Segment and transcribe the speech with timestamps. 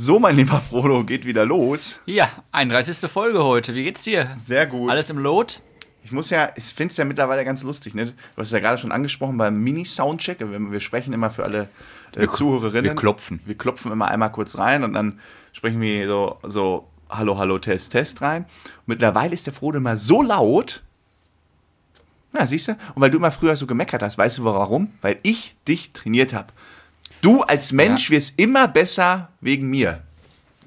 [0.00, 1.98] So, mein lieber Frodo, geht wieder los.
[2.06, 3.10] Ja, 31.
[3.10, 3.74] Folge heute.
[3.74, 4.36] Wie geht's dir?
[4.46, 4.92] Sehr gut.
[4.92, 5.60] Alles im Lot?
[6.04, 8.06] Ich muss ja, ich finde es ja mittlerweile ganz lustig, ne?
[8.06, 10.38] Du hast es ja gerade schon angesprochen beim Mini-Soundcheck.
[10.38, 11.62] Wir, wir sprechen immer für alle
[12.14, 12.84] äh, Wir- Zuhörerinnen.
[12.84, 13.40] wir klopfen.
[13.44, 15.18] Wir klopfen immer einmal kurz rein und dann
[15.52, 18.44] sprechen wir so, so Hallo, Hallo, Test, Test rein.
[18.44, 20.84] Und mittlerweile ist der Frodo immer so laut.
[22.34, 22.72] Ja, siehst du?
[22.94, 24.92] Und weil du immer früher so gemeckert hast, weißt du warum?
[25.00, 26.52] Weil ich dich trainiert habe.
[27.20, 28.16] Du als Mensch Ja.
[28.16, 30.02] wirst immer besser wegen mir.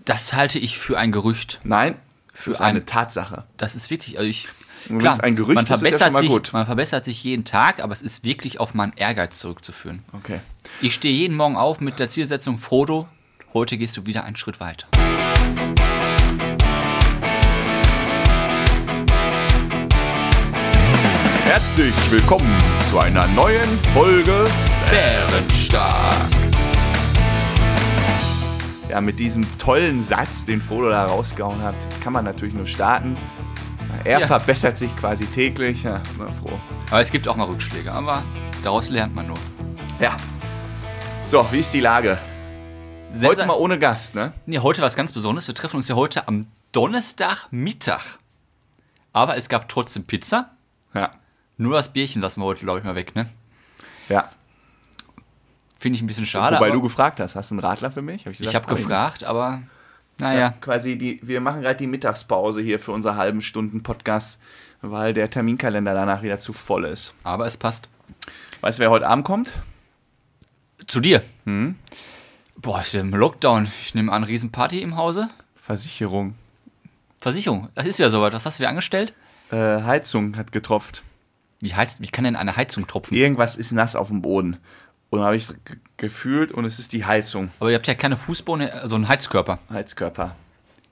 [0.06, 1.60] Das halte ich für ein Gerücht.
[1.64, 1.96] Nein,
[2.34, 3.46] Für eine ein- Tatsache.
[3.58, 4.48] Das ist wirklich, also ich.
[4.90, 6.50] Es ein Gerücht man ja verbessert schon mal sich, gut.
[6.54, 10.02] man verbessert sich jeden Tag, aber es ist wirklich auf meinen Ehrgeiz zurückzuführen.
[10.12, 10.40] Okay.
[10.82, 13.08] Ich stehe jeden Morgen auf mit der Zielsetzung, Frodo,
[13.54, 14.88] heute gehst du wieder einen Schritt weiter.
[21.46, 22.48] Herzlich willkommen
[22.90, 24.46] zu einer neuen Folge.
[24.90, 26.16] Bärenstark.
[28.92, 33.16] Ja, mit diesem tollen Satz, den Frodo da rausgehauen hat, kann man natürlich nur starten.
[34.04, 34.28] Er Ja.
[34.28, 35.84] verbessert sich quasi täglich.
[35.84, 36.60] Ja, na froh.
[36.90, 38.22] Aber es gibt auch mal Rückschläge, aber
[38.64, 39.38] daraus lernt man nur.
[40.02, 40.18] Ja.
[41.30, 42.18] So, wie ist die Lage?
[43.14, 44.34] Heute Sensa- mal ohne Gast, ne?
[44.46, 45.48] Nee, heute was ganz Besonderes.
[45.48, 46.42] Wir treffen uns ja heute am
[46.74, 48.02] Donnerstagmittag.
[49.14, 50.50] Aber es gab trotzdem Pizza.
[50.94, 51.12] Ja.
[51.58, 53.30] Nur das Bierchen lassen wir heute, glaube ich, mal weg, ne?
[54.10, 54.30] Ja.
[55.82, 56.58] Finde ich ein bisschen schade.
[56.58, 58.28] Wobei du gefragt hast, hast du einen Radler für mich?
[58.28, 59.64] Hab ich gesagt, habe gefragt, aber
[60.20, 60.54] Ja, naja.
[60.62, 64.40] quasi die, wir machen gerade die Mittagspause hier für unsere halben Stunden Podcast,
[64.84, 67.16] weil der Terminkalender danach wieder zu voll ist.
[67.24, 67.90] Aber es passt.
[68.62, 69.54] Weißt du, wer heute Abend kommt?
[70.86, 71.24] Zu dir.
[71.46, 71.74] Hm?
[72.58, 73.68] Boah, ist ja im Lockdown.
[73.82, 75.30] Ich nehme an, Riesenparty im Hause.
[75.56, 76.36] Versicherung.
[77.18, 77.70] Versicherung.
[77.74, 78.34] Das ist ja soweit.
[78.34, 79.16] Was hast du wieder angestellt?
[79.50, 81.02] Äh, Heizung hat getropft.
[81.60, 83.18] Wie, heiz, wie kann denn eine Heizung tropfen?
[83.18, 84.58] Irgendwas ist nass auf dem Boden.
[85.12, 87.52] Und dann habe ich ge- gefühlt und es ist die Heizung.
[87.60, 89.60] Aber ihr habt ja keine Fußbohne, also einen Heizkörper.
[89.70, 90.36] Heizkörper.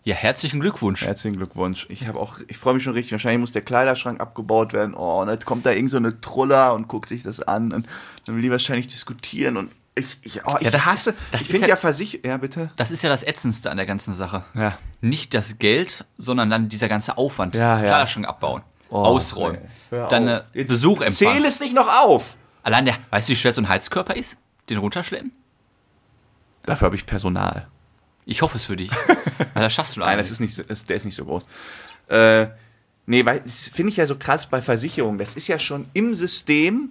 [0.03, 1.03] Ja, herzlichen Glückwunsch.
[1.05, 1.85] Herzlichen Glückwunsch.
[1.89, 3.13] Ich habe auch, ich freue mich schon richtig.
[3.13, 4.93] Wahrscheinlich muss der Kleiderschrank abgebaut werden.
[4.93, 7.71] Oh, und dann kommt da irgend so eine Truller und guckt sich das an.
[7.71, 7.87] Und
[8.25, 9.55] dann will die wahrscheinlich diskutieren.
[9.57, 12.25] Und ich, ich, oh, ich Ja, das- hasse, das ich finde ja- ja Versicherung.
[12.29, 12.71] Ja, bitte.
[12.75, 14.43] Das ist ja das Ätzendste an der ganzen Sache.
[14.55, 14.77] Ja.
[15.01, 17.55] Nicht das Geld, sondern dann dieser ganze Aufwand.
[17.55, 17.87] Ja, ja.
[17.87, 19.59] Kleiderschrank abbauen, Oh, ausräumen.
[19.91, 21.33] Hör dann äh, Jetzt Besuch empfangen.
[21.35, 22.35] Zähl es nicht noch auf.
[22.63, 24.37] Allein der, weißt du, wie schwer so ein Heizkörper ist?
[24.69, 25.31] Den runterschleppen?
[26.63, 27.67] Dafür habe ich Personal.
[28.25, 28.91] Ich hoffe es für dich.
[29.53, 31.45] Weil das schaffst du Nein, das ist nicht so, das, der ist nicht so groß.
[32.09, 32.47] Äh,
[33.05, 35.17] nee, weil das finde ich ja so krass bei Versicherungen.
[35.17, 36.89] Das ist ja schon im System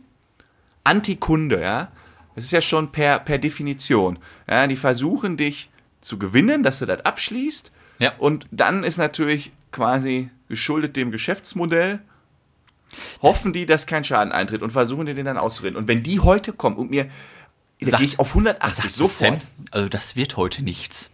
[0.84, 1.92] Anti-Kunde, ja.
[2.34, 4.18] Das ist ja schon per, per Definition.
[4.48, 5.70] Ja, die versuchen dich
[6.00, 7.72] zu gewinnen, dass du das abschließt.
[7.98, 8.12] Ja.
[8.18, 12.00] Und dann ist natürlich quasi geschuldet dem Geschäftsmodell,
[13.22, 15.76] hoffen die, dass kein Schaden eintritt und versuchen den dann auszureden.
[15.76, 17.08] Und wenn die heute kommen und mir,
[17.80, 19.40] Sag- gehe ich auf 180 Sagst du, sofort.
[19.40, 19.48] Sam?
[19.70, 21.10] Also das wird heute nichts.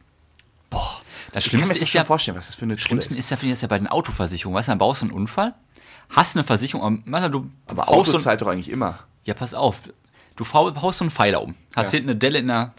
[0.71, 1.01] Boah.
[1.33, 3.17] Das Ich kann mir Schlimmste das ist schon ja, vorstellen, was das für eine Schlimmsten
[3.17, 4.57] ist ja, finde ich, das ja bei den Autoversicherungen.
[4.59, 5.55] Weißt du, dann baust du einen Unfall,
[6.11, 8.99] hast eine Versicherung, aber du Aber Auto so zahlt doch eigentlich immer.
[9.25, 9.81] Ja, pass auf.
[10.37, 11.55] Du baust so einen Pfeiler um.
[11.75, 11.99] Hast Ja.
[11.99, 12.73] hinten eine Delle in der,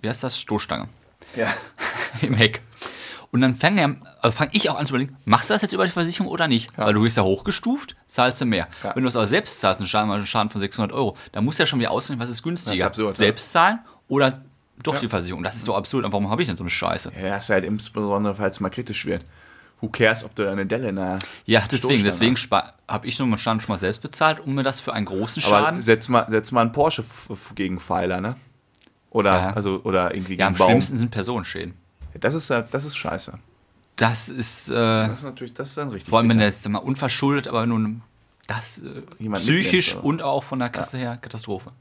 [0.00, 0.88] wie heißt das, Stoßstange
[1.36, 1.52] Ja.
[2.20, 2.62] im Heck.
[3.34, 5.72] Und dann fange ja, also fang ich auch an zu überlegen, machst du das jetzt
[5.72, 6.70] über die Versicherung oder nicht?
[6.78, 6.86] Ja.
[6.86, 8.68] Weil du bist ja hochgestuft, zahlst du mehr.
[8.84, 8.94] Ja.
[8.94, 11.58] Wenn du es aber selbst zahlst, einen Schaden, einen Schaden von 600 Euro, dann musst
[11.58, 12.76] du ja schon wieder ausrechnen, was ist günstiger.
[12.76, 14.40] Das ist absurd, selbst zahlen oder
[14.84, 15.42] doch die Versicherung.
[15.42, 16.04] Das ist doch absurd.
[16.04, 17.10] Und warum habe ich denn so eine Scheiße?
[17.20, 19.24] Ja, ist halt insbesondere, falls es mal kritisch wird.
[19.80, 22.36] Who cares, ob du eine Delle in der Ja, deswegen, deswegen
[22.86, 25.42] habe ich so einen Schaden schon mal selbst bezahlt, um mir das für einen großen
[25.42, 25.82] Aber Schaden.
[25.82, 27.02] setz mal, setz mal einen Porsche
[27.56, 28.36] gegen Pfeiler, ne?
[29.10, 29.50] Oder, Ja.
[29.54, 30.68] also, oder irgendwie ja, gegen am Baum.
[30.68, 31.74] schlimmsten sind Personenschäden.
[32.20, 33.38] Das ist, das ist scheiße.
[33.96, 36.10] Das ist, äh, Das ist natürlich, das ist dann richtig.
[36.10, 36.48] Vor allem, wenn bitter.
[36.50, 38.02] der jetzt mal unverschuldet, aber nun
[38.46, 41.72] das äh, psychisch und auch von der Kasse her Katastrophe.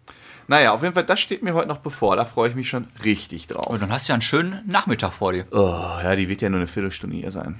[0.47, 2.15] Naja, auf jeden Fall, das steht mir heute noch bevor.
[2.15, 3.67] Da freue ich mich schon richtig drauf.
[3.67, 5.45] Und dann hast du ja einen schönen Nachmittag vor dir.
[5.51, 5.57] Oh,
[6.03, 7.59] ja, die wird ja nur eine Viertelstunde hier sein.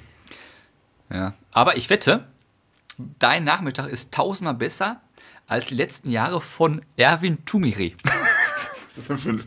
[1.09, 1.33] Ja.
[1.51, 2.25] Aber ich wette,
[3.19, 5.01] dein Nachmittag ist tausendmal besser
[5.47, 7.95] als die letzten Jahre von Erwin Tumiri.
[8.95, 9.43] Was ist denn für ein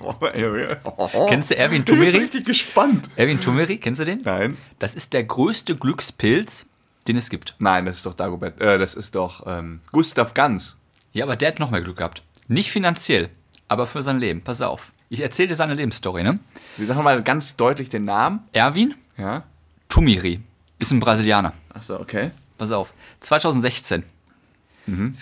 [0.96, 2.18] oh, Kennst du Erwin Ich bin Tumiri?
[2.18, 3.08] richtig gespannt.
[3.14, 4.22] Erwin Tumiri, kennst du den?
[4.24, 4.56] Nein.
[4.80, 6.66] Das ist der größte Glückspilz,
[7.06, 7.54] den es gibt.
[7.60, 8.60] Nein, das ist doch Dagobert.
[8.60, 10.78] Äh, das ist doch ähm, Gustav Ganz.
[11.12, 12.22] Ja, aber der hat noch mehr Glück gehabt.
[12.48, 13.30] Nicht finanziell,
[13.68, 14.42] aber für sein Leben.
[14.42, 14.90] Pass auf.
[15.10, 16.40] Ich erzähle dir seine Lebensstory, ne?
[16.76, 18.40] Wir sagen mal ganz deutlich den Namen.
[18.52, 19.44] Erwin Ja.
[19.88, 20.40] Tumiri
[20.80, 21.52] ist ein Brasilianer.
[21.72, 22.32] Achso, okay.
[22.58, 24.02] Pass auf, 2016.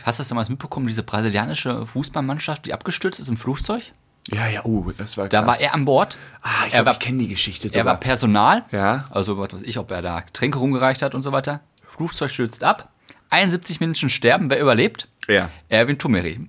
[0.03, 3.93] Hast du das damals mitbekommen, diese brasilianische Fußballmannschaft, die abgestürzt ist im Flugzeug?
[4.33, 5.49] Ja, ja, uh, das war Da krass.
[5.49, 6.17] war er an Bord.
[6.43, 7.85] Ah, ich er war, ich kenne die Geschichte er sogar.
[7.87, 8.65] war Personal.
[8.73, 9.05] Ja.
[9.11, 11.61] Also, was weiß ich, ob er da Tränke rumgereicht hat und so weiter.
[11.87, 12.91] Flugzeug stürzt ab.
[13.31, 14.49] 71 Menschen sterben.
[14.49, 15.09] Wer überlebt?
[15.29, 15.51] Ja.
[15.69, 16.49] Erwin Tumeri.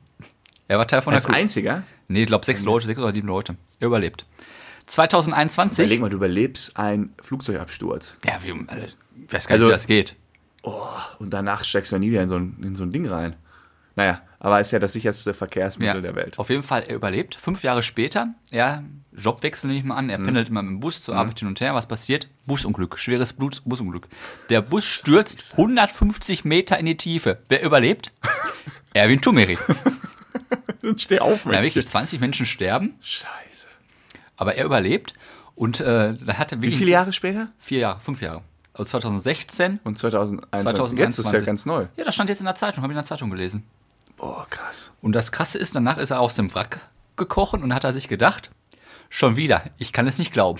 [0.67, 1.41] Er war Teil von Als der Crew.
[1.41, 1.83] einziger?
[2.07, 3.55] Nee, ich glaube sechs Leute, sechs oder sieben Leute.
[3.79, 4.25] Er überlebt.
[4.87, 5.79] 2021.
[5.85, 8.17] Überleg mal, du überlebst einen Flugzeugabsturz.
[8.25, 8.85] Ja, wie, also,
[9.27, 10.15] ich weiß gar nicht, Also- wie das geht.
[11.19, 13.35] Und danach steigst du ja nie wieder in so ein, in so ein Ding rein.
[13.95, 16.37] Naja, aber ist ja das sicherste Verkehrsmittel Ja, der Welt.
[16.39, 17.35] Auf jeden Fall, er überlebt.
[17.35, 18.83] Fünf Jahre später, ja,
[19.17, 20.09] Jobwechsel nehme ich mal an, Mhm.
[20.11, 21.73] er pendelt immer mit dem Bus zur Arbeit hin und her.
[21.73, 22.27] Was passiert?
[22.45, 24.07] Busunglück, schweres Blut, Busunglück.
[24.49, 27.39] Der Bus stürzt 150 Meter in die Tiefe.
[27.47, 28.11] Wer überlebt?
[28.93, 29.57] Erwin Tumeri.
[30.97, 33.67] Steh auf, Ja, wirklich, 20 Menschen sterben, Scheiße.
[34.37, 35.13] aber er überlebt.
[35.55, 37.47] Und äh, dann hat er Wie wirklich viele Jahre später?
[37.59, 38.41] Vier Jahre, fünf Jahre.
[38.73, 39.79] Also 2016.
[39.85, 40.51] Und 2021.
[40.51, 40.99] 2021.
[40.99, 41.87] Jetzt ist ja ganz neu.
[41.95, 43.63] Ja, das stand jetzt in der Zeitung, habe ich in der Zeitung gelesen.
[44.17, 44.91] Boah, krass.
[45.01, 46.79] Und das Krasse ist, danach ist er aus dem Wrack
[47.17, 48.51] gekrochen und hat er sich gedacht,
[49.09, 50.59] schon wieder, ich kann es nicht glauben.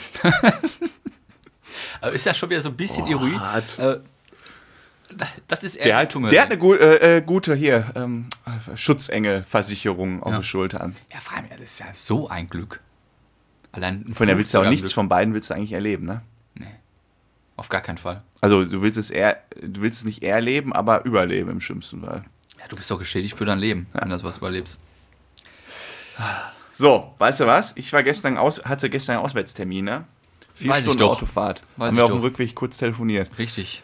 [2.02, 3.40] Aber ist ja schon wieder so ein bisschen Ironie.
[3.78, 3.98] Äh,
[5.48, 8.28] das ist Der hat, der hat eine gu äh, äh, gute hier ähm,
[8.76, 10.40] Schutzengel-Versicherung auf Ja.
[10.40, 10.96] den Schultern.
[11.14, 12.82] Ja, vor allem, das ist ja so ein Glück.
[13.72, 14.94] Allein ein Von der willst du auch nichts Glück.
[14.94, 16.22] von beiden willst du eigentlich erleben, ne?
[17.58, 18.22] Auf gar keinen Fall.
[18.42, 22.26] Also du willst es eher, du willst es nicht erleben, aber überleben im schlimmsten Fall.
[22.66, 24.80] Ja, du bist doch geschädigt für dein Leben, wenn du sowas überlebst.
[26.74, 27.74] So, weißt du was?
[27.78, 30.06] Ich war gestern aus, hatte gestern einen Auswärtstermin, ne?
[30.56, 31.18] Vier Weiß Stunden doch.
[31.18, 31.62] Autofahrt.
[31.78, 32.24] Weiß Haben ich wir auf dem doch.
[32.24, 33.30] Rückweg kurz telefoniert.
[33.38, 33.84] Richtig.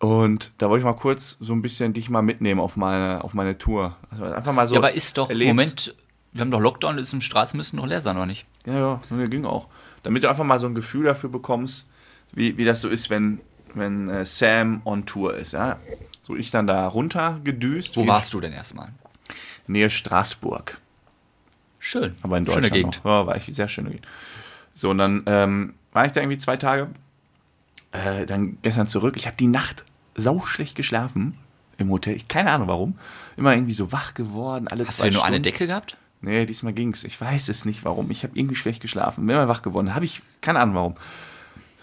[0.00, 3.32] Und da wollte ich mal kurz so ein bisschen dich mal mitnehmen auf meine, auf
[3.32, 3.96] meine Tour.
[4.10, 4.74] Also einfach mal so.
[4.74, 5.48] ja, aber ist doch, erlebst.
[5.48, 5.94] Moment,
[6.32, 8.44] wir haben doch Lockdown, ist im Straßen müssen noch leer sein, oder nicht?
[8.66, 9.68] Ja, ja, mir ging auch.
[10.02, 11.88] Damit du einfach mal so ein Gefühl dafür bekommst,
[12.32, 13.40] wie, wie das so ist, wenn,
[13.72, 15.52] wenn äh, Sam on Tour ist.
[15.52, 15.78] Ja?
[16.24, 17.96] So ich dann da runter gedüst.
[17.96, 18.88] Wo warst du denn erstmal?
[19.66, 20.80] Nähe Straßburg.
[21.78, 22.16] Schön.
[22.22, 23.00] Aber in Schöne Deutschland Gegend.
[23.04, 23.10] noch.
[23.10, 24.06] Ja, war ich sehr schöne Gegend.
[24.72, 26.88] So, und dann ähm, war ich da irgendwie zwei Tage.
[27.92, 29.16] Äh, dann gestern zurück.
[29.16, 29.84] Ich habe die Nacht
[30.14, 31.36] sauschlecht geschlafen
[31.76, 32.16] im Hotel.
[32.16, 32.96] Ich, keine Ahnung warum.
[33.36, 34.66] Immer irgendwie so wach geworden.
[34.68, 35.42] Alle Hast zwei du nur eine.
[35.42, 35.98] Decke gehabt?
[36.22, 37.04] Nee, diesmal ging's.
[37.04, 38.10] Ich weiß es nicht warum.
[38.10, 39.26] Ich habe irgendwie schlecht geschlafen.
[39.26, 39.94] Bin immer wach geworden.
[39.94, 40.96] Habe ich keine Ahnung warum.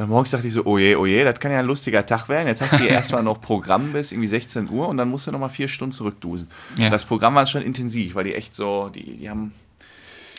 [0.01, 2.27] Dann morgens dachte ich so, oh je, oh je, das kann ja ein lustiger Tag
[2.27, 2.47] werden.
[2.47, 5.31] Jetzt hast du hier erstmal noch Programm bis irgendwie 16 Uhr und dann musst du
[5.31, 6.49] nochmal vier Stunden zurückdusen.
[6.79, 6.89] Ja.
[6.89, 9.53] Das Programm war schon intensiv, weil die echt so, die, die haben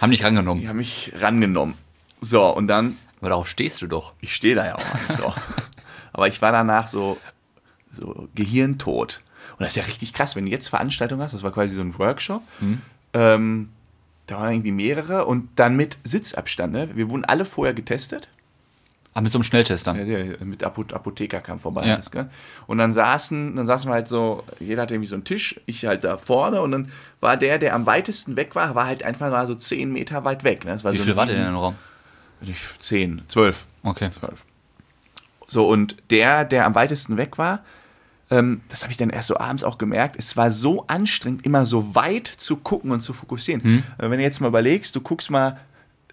[0.01, 0.63] Haben nicht rangenommen.
[0.63, 1.77] die haben mich rangenommen.
[2.21, 4.15] So, und dann, Aber darauf stehst du doch.
[4.21, 5.37] ich stehe da ja auch eigentlich doch.
[6.13, 7.19] Aber ich war danach so,
[7.93, 9.21] so gehirntot.
[9.53, 11.83] Und das ist ja richtig krass, wenn du jetzt Veranstaltungen hast, das war quasi so
[11.83, 12.43] ein Workshop.
[13.15, 13.69] Ähm,
[14.27, 16.73] da waren irgendwie mehrere und dann mit Sitzabstand.
[16.73, 16.89] Ne?
[16.95, 18.29] Wir wurden alle vorher getestet.
[19.15, 20.07] Ah, mit so einem Schnelltest dann.
[20.07, 21.87] Ja, mit Apo Apotheker kam vorbei.
[21.87, 21.97] Ja.
[21.97, 22.11] Das?
[22.67, 25.85] Und dann saßen, dann saßen wir halt so, jeder hatte irgendwie so einen Tisch, ich
[25.85, 29.31] halt da vorne und dann war der, der am weitesten weg war, war halt einfach
[29.31, 30.65] mal so zehn Meter weit weg.
[30.65, 30.73] Ne?
[30.73, 31.75] Das war Wie so viel war der denn im Raum?
[32.41, 33.67] Nicht Zehn, zwölf.
[33.83, 34.11] Okay.
[34.11, 34.45] Zwölf.
[35.47, 37.61] So, und der, der am weitesten weg war,
[38.31, 41.67] ähm, das habe ich dann erst so abends auch gemerkt, es war so anstrengend, immer
[41.67, 43.85] so weit zu gucken und zu fokussieren.
[43.99, 45.61] Äh, wenn du jetzt mal überlegst, du guckst mal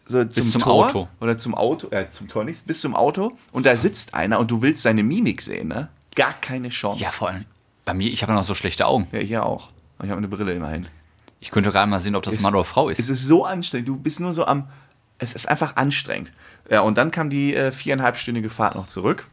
[0.09, 1.07] so zum, zum Tor Auto.
[1.21, 4.49] oder zum Auto, äh, zum Tor nicht, bis zum Auto und da sitzt einer und
[4.51, 5.87] du willst seine Mimik sehen, ne?
[6.15, 7.01] Gar keine Chance.
[7.01, 7.45] Ja, vor allem,
[7.85, 9.07] bei mir, ich habe noch so schlechte Augen.
[9.11, 9.69] Ja, hier auch.
[10.03, 10.87] Ich habe eine Brille immerhin.
[11.39, 12.99] Ich könnte gerade mal sehen, ob das Ist- Mann oder Frau ist.
[12.99, 13.87] Es ist so anstrengend.
[13.87, 14.67] Du bist nur so am.
[15.19, 16.31] Es ist einfach anstrengend.
[16.69, 19.27] Ja, und dann kam die äh, viereinhalbstündige Fahrt noch zurück.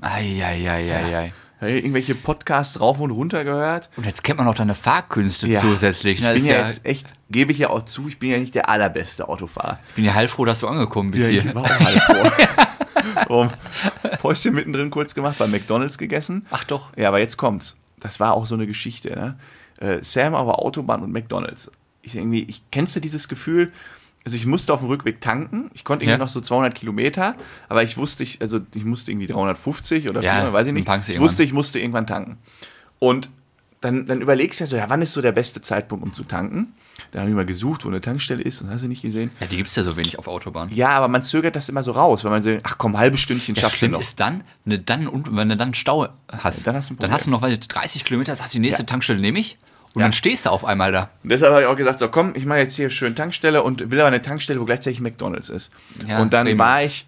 [0.00, 0.92] Eieieiei.
[0.92, 3.88] Habe ich irgendwelche Podcasts rauf und runter gehört.
[3.96, 5.60] Und jetzt kennt man noch deine Fahrkünste Ja.
[5.60, 6.20] zusätzlich.
[6.20, 6.34] Ne?
[6.34, 8.54] Ich bin ja, ja, jetzt echt, gebe ich ja auch zu, ich bin ja nicht
[8.54, 9.78] der allerbeste Autofahrer.
[9.88, 11.54] ich bin ja heilfroh, dass du angekommen bist ich hier.
[11.54, 12.32] war auch halb vor.
[13.28, 13.50] um,
[14.20, 16.46] Päuschen mittendrin kurz gemacht, bei McDonalds gegessen.
[16.50, 16.94] Ach doch.
[16.96, 17.76] Ja, aber jetzt kommt's.
[18.00, 19.10] Das war auch so eine Geschichte.
[19.10, 19.38] Ne?
[19.78, 21.70] Äh, Sam aber Autobahn und McDonalds.
[22.02, 23.72] Ich irgendwie, ich kennst du dieses Gefühl?
[24.26, 25.70] Also ich musste auf dem Rückweg tanken.
[25.72, 26.24] Ich konnte irgendwie Ja.
[26.24, 27.36] noch so 200 Kilometer,
[27.68, 30.82] aber ich wusste, ich, also ich musste irgendwie 350 oder Ja, 400, weiß ich nicht.
[30.82, 31.20] Ich irgendwann.
[31.20, 32.38] wusste, ich musste irgendwann tanken.
[32.98, 33.30] Und
[33.82, 36.24] dann, dann überlegst du ja so, ja, wann ist so der beste Zeitpunkt, um zu
[36.24, 36.74] tanken?
[37.12, 39.30] Dann habe ich mal gesucht, wo eine Tankstelle ist und hast du nicht gesehen.
[39.38, 40.70] Ja, die gibt es ja so wenig auf Autobahn.
[40.72, 43.54] Ja, aber man zögert das immer so raus, weil man so, ach komm, halbe Stündchen
[43.54, 44.00] Ja, schaffst du noch.
[44.00, 46.94] ist dann, wenn du dann, und wenn du dann Stau hast, Ja, dann hast du
[46.96, 48.84] dann hast du noch weil du 30 Kilometer, sagst du, die nächste.
[48.86, 49.56] Tankstelle nehme ich
[49.96, 50.06] und Ja.
[50.06, 51.08] dann stehst du auf einmal da.
[51.22, 53.90] Und deshalb habe ich auch gesagt, so komm, ich mache jetzt hier schön Tankstelle und
[53.90, 55.72] will aber eine Tankstelle, wo gleichzeitig McDonalds ist.
[56.06, 56.58] Ja, und dann Premium.
[56.58, 57.06] war ich,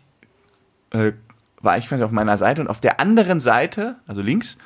[0.90, 1.12] äh,
[1.61, 4.57] war ich quasi auf meiner Seite und auf der anderen Seite, also links,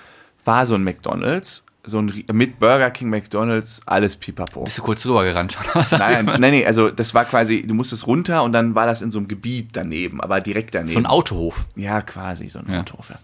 [0.45, 4.62] war so ein McDonalds, so ein mit Burger King, McDonalds, alles pipapo.
[4.62, 5.59] Bist du kurz rüber gerannt?
[5.61, 5.91] oder was?
[5.91, 9.11] Nein, nein, nee, also das war quasi, du musstest runter und dann war das in
[9.11, 10.93] so einem Gebiet daneben, aber direkt daneben.
[10.93, 11.64] So ein Autohof.
[11.75, 12.81] Ja, quasi, so ein Ja.
[12.81, 13.11] Autohof.
[13.11, 13.17] Ja.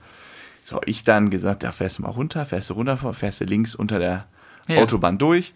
[0.65, 3.75] So, ich dann gesagt, da fährst du mal runter, fährst du runter, fährst du links
[3.77, 4.27] unter der
[4.69, 4.83] Ja.
[4.83, 5.53] Autobahn durch.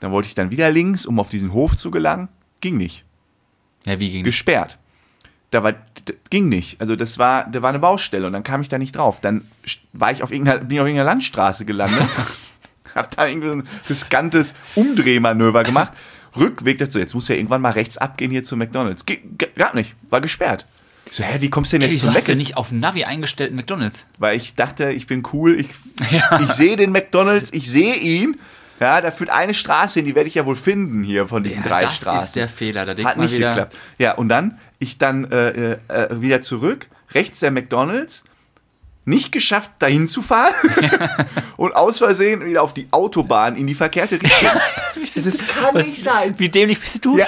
[0.00, 2.28] Dann wollte ich dann wieder links, um auf diesen Hof zu gelangen.
[2.60, 3.04] Ging nicht.
[3.84, 4.78] Ja, wie ging Gesperrt.
[5.50, 6.80] Da war, d- ging nicht.
[6.80, 9.20] Also das war, da war eine Baustelle und dann kam ich da nicht drauf.
[9.20, 9.46] Dann
[9.92, 12.08] war ich auf irgendeiner, bin ich auf irgendeiner Landstraße gelandet.
[12.94, 15.92] hab da irgendwie so ein riskantes Umdrehmanöver gemacht.
[16.36, 19.06] Rückweg dazu, jetzt muss ja irgendwann mal rechts abgehen hier zu McDonalds.
[19.06, 19.20] Ge-
[19.56, 20.66] gab nicht, war gesperrt.
[21.10, 22.38] Ich so, hä, wie kommst du denn Ey, jetzt wieso zum hast du Mc's?
[22.38, 24.06] nicht auf dem Navi eingestellten McDonalds?
[24.18, 25.68] Weil ich dachte, ich bin cool, ich,
[26.10, 26.40] Ja.
[26.40, 28.38] ich sehe den McDonalds, ich sehe ihn.
[28.80, 31.62] Ja, da führt eine Straße hin, die werde ich ja wohl finden hier von diesen
[31.64, 32.26] drei das Straßen.
[32.28, 32.86] ist der Fehler.
[32.86, 33.76] Da denkt Hat nicht wieder, geklappt.
[33.98, 38.22] Ja, und dann, ich dann äh, äh, äh, wieder zurück, rechts der McDonalds,
[39.04, 40.52] nicht geschafft, dahin zu fahren
[41.56, 44.48] und aus Versehen wieder auf die Autobahn in die verkehrte Richtung.
[45.24, 46.34] das kann nicht sein.
[46.38, 47.18] Wie dämlich bist du?
[47.18, 47.26] Ja.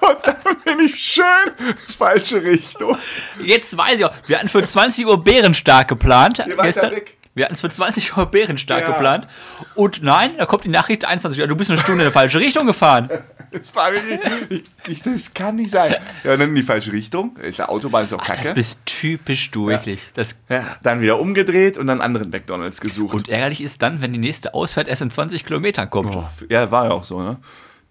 [0.00, 1.24] und dann bin ich schön
[1.98, 2.96] falsche Richtung.
[3.42, 4.12] Jetzt weiß ich auch.
[4.26, 6.38] Wir hatten für 20 Uhr Bärenstark geplant.
[6.38, 6.92] weiter gestern.
[6.92, 7.16] weg.
[7.34, 8.88] Wir hatten es für 20 Uhr Bärenstark Ja.
[8.92, 9.26] geplant.
[9.74, 11.48] Und nein, da kommt die Nachricht 21 Uhr.
[11.48, 13.08] Du bist eine Stunde in die falsche Richtung gefahren.
[13.52, 15.96] Das, war wirklich, ich, das kann nicht sein.
[16.24, 17.36] Ja, dann in die falsche Richtung.
[17.36, 18.54] Ist der Autobahn ist auch Das kacke.
[18.54, 20.00] bist typisch du, wirklich.
[20.14, 23.14] Das, Ja, dann wieder umgedreht und dann anderen McDonalds gesucht.
[23.14, 26.12] und ärgerlich ist dann, wenn die nächste Ausfahrt erst in 20 Kilometern kommt.
[26.12, 27.36] Boah, ja, war ja auch so, ne?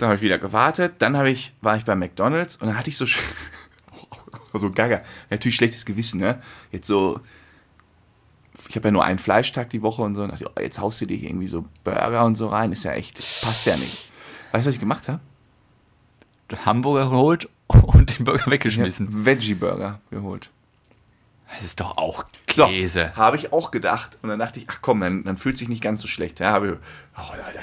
[0.01, 2.89] Dann habe ich wieder gewartet, dann habe ich, war ich bei McDonalds und dann hatte
[2.89, 3.05] ich so,
[4.53, 5.03] so gaga.
[5.29, 6.41] Natürlich schlechtes Gewissen, ne?
[6.71, 7.19] Jetzt so,
[8.67, 11.01] ich habe ja nur einen Fleischtag die Woche und so, und dachte, oh, jetzt haust
[11.01, 14.11] du dir hier irgendwie so Burger und so rein, ist ja echt, passt ja nicht.
[14.51, 15.19] Weißt du, was ich gemacht habe?
[16.65, 19.23] Hamburger geholt und den Burger weggeschmissen.
[19.23, 20.49] Veggie-Burger geholt.
[21.53, 23.15] Das ist doch auch So, Käse.
[23.15, 24.17] habe ich auch gedacht.
[24.21, 26.39] Und dann dachte ich, ach komm, dann, dann fühlt sich nicht ganz so schlecht.
[26.39, 27.21] Ja, ich, oh,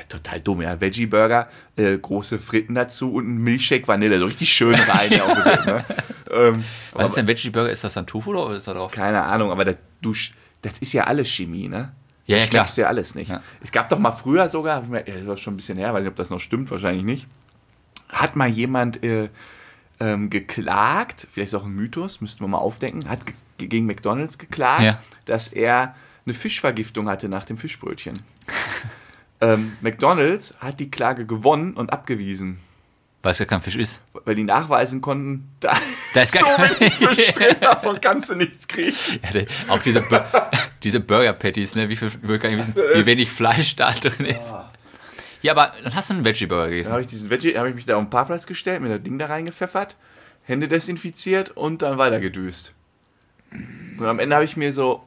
[0.09, 0.81] total dumm, ja.
[0.81, 5.11] Veggie-Burger, äh, große Fritten dazu und ein Milchshake Vanille, so richtig schön rein.
[5.13, 5.85] ja, auch wirklich, ne?
[6.31, 7.71] ähm, aber, Was ist denn Veggie Burger?
[7.71, 8.93] Ist das dann Tofu oder ist das drauf?
[8.93, 10.15] keine Ahnung, aber das, du,
[10.63, 11.93] das ist ja alles Chemie, ne?
[12.27, 12.67] Ja, ja, klar.
[12.75, 13.31] du ja alles nicht.
[13.31, 13.43] Ja.
[13.63, 16.17] Es gab doch mal früher sogar, das ist schon ein bisschen her, weiß nicht, ob
[16.17, 17.27] das noch stimmt, wahrscheinlich nicht.
[18.11, 19.31] Hat mal jemand äh,
[20.01, 23.35] ähm, geklagt, vielleicht ist auch ein Mythos, müssten wir mal aufdenken, hat ge
[23.69, 25.03] gegen McDonalds geklagt, Ja.
[25.25, 28.21] dass er eine Fischvergiftung hatte nach dem Fischbrötchen.
[29.41, 32.61] ähm, McDonalds hat die Klage gewonnen und abgewiesen,
[33.23, 34.01] Weil es ja kein Fisch ist.
[34.25, 35.77] weil die nachweisen konnten, da,
[36.15, 38.97] Da ist gar so wenig Fisch drin, davon kannst du nichts kriegen.
[39.33, 39.43] Ja,
[39.75, 40.25] auch diese, Bur
[40.85, 41.89] diese Burger Patties, ne?
[41.89, 44.51] Wie viel, gar wie wenig Fleisch da drin ist.
[44.51, 44.71] Ja,
[45.47, 46.91] aber dann hast du einen Veggie Burger Dann gegessen.
[46.91, 49.19] habe ich diesen Veggie, habe ich mich da auf den Parkplatz gestellt, mir das Ding
[49.19, 49.97] da reingepfeffert,
[50.45, 52.73] Hände desinfiziert und dann weitergedüst.
[53.99, 55.03] Und am Ende habe ich mir so,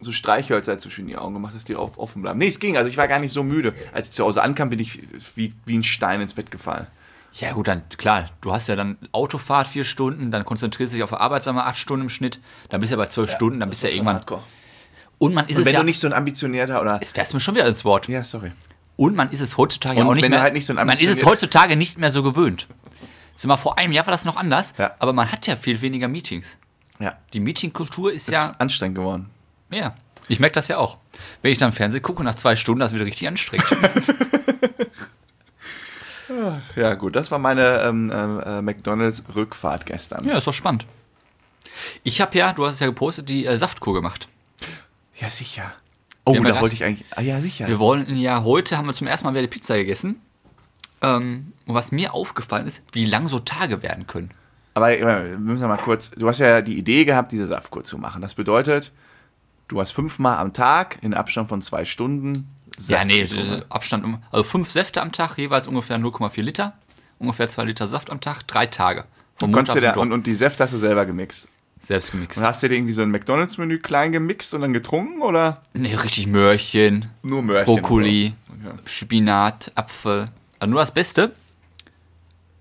[0.00, 2.38] so Streichhölzer zwischen die Augen gemacht, dass die auf, offen bleiben.
[2.38, 3.74] Nee, es ging, also ich war gar nicht so müde.
[3.92, 5.00] Als ich zu Hause ankam, bin ich
[5.36, 6.86] wie, wie ein Stein ins Bett gefallen.
[7.32, 11.04] Ja, gut, dann klar, du hast ja dann Autofahrt vier Stunden, dann konzentrierst du dich
[11.04, 12.40] auf der Arbeit, sagen wir acht Stunden im Schnitt,
[12.70, 14.16] dann bist du ja bei zwölf Stunden, dann bist du ja irgendwann.
[14.16, 14.42] Hardcore.
[15.18, 15.80] Und man ist Und es wenn ja.
[15.80, 16.98] du nicht so ein ambitionierter oder.
[17.00, 18.08] es wär's mir schon wieder ins Wort.
[18.08, 18.52] Ja, sorry.
[18.96, 20.40] Und man ist es heutzutage Und auch nicht mehr.
[20.40, 22.66] halt nicht so man ist es heutzutage nicht mehr so gewöhnt.
[23.34, 24.94] Sag mal, vor einem Jahr war das noch anders, Ja.
[24.98, 26.56] aber man hat ja viel weniger Meetings.
[26.98, 27.18] Ja.
[27.34, 29.30] Die Meetingkultur ist Ist ja, anstrengend geworden.
[29.70, 29.94] ja.
[30.28, 30.96] Ich merke das ja auch.
[31.42, 33.64] Wenn ich dann Fernsehen gucke, nach zwei Stunden, das wieder richtig anstrengend.
[36.74, 40.24] Ja, gut, das war meine ähm, äh, McDonalds-Rückfahrt gestern.
[40.24, 40.84] ja, ist doch spannend.
[42.02, 44.26] Ich habe ja, du hast es ja gepostet, die äh, Saftkur gemacht.
[45.14, 45.72] Ja, sicher.
[46.26, 47.06] Oh, da wollte ich eigentlich.
[47.14, 47.68] Ah, ja, sicher.
[47.68, 50.20] Wir wollten ja, heute haben wir zum ersten Mal wieder die Pizza gegessen.
[51.00, 54.30] Ähm, und was mir aufgefallen ist, wie lang so Tage werden können.
[54.74, 58.22] Aber wir müssen mal kurz, du hast ja die Idee gehabt, diese Saftkur zu machen.
[58.22, 58.92] Das bedeutet,
[59.68, 62.48] du hast fünfmal am Tag in Abstand von zwei Stunden
[62.88, 66.72] Ja, nee, äh, Abstand um, also fünf Säfte am Tag, jeweils ungefähr 0,4 Liter,
[67.18, 69.04] ungefähr zwei Liter Saft am Tag, drei Tage.
[69.36, 71.48] Vom du Montag da, und, und die Säfte hast du selber gemixt.
[71.86, 72.38] Selbst gemixt.
[72.38, 75.94] Und hast du dir irgendwie so ein McDonalds-Menü klein gemixt und dann getrunken oder Nee,
[75.94, 77.74] richtig Möhrchen, nur Möhrchen?
[77.74, 78.34] Brokkoli?
[78.48, 78.78] Okay.
[78.86, 80.28] Spinat, Apfel.
[80.58, 81.32] Also nur das Beste.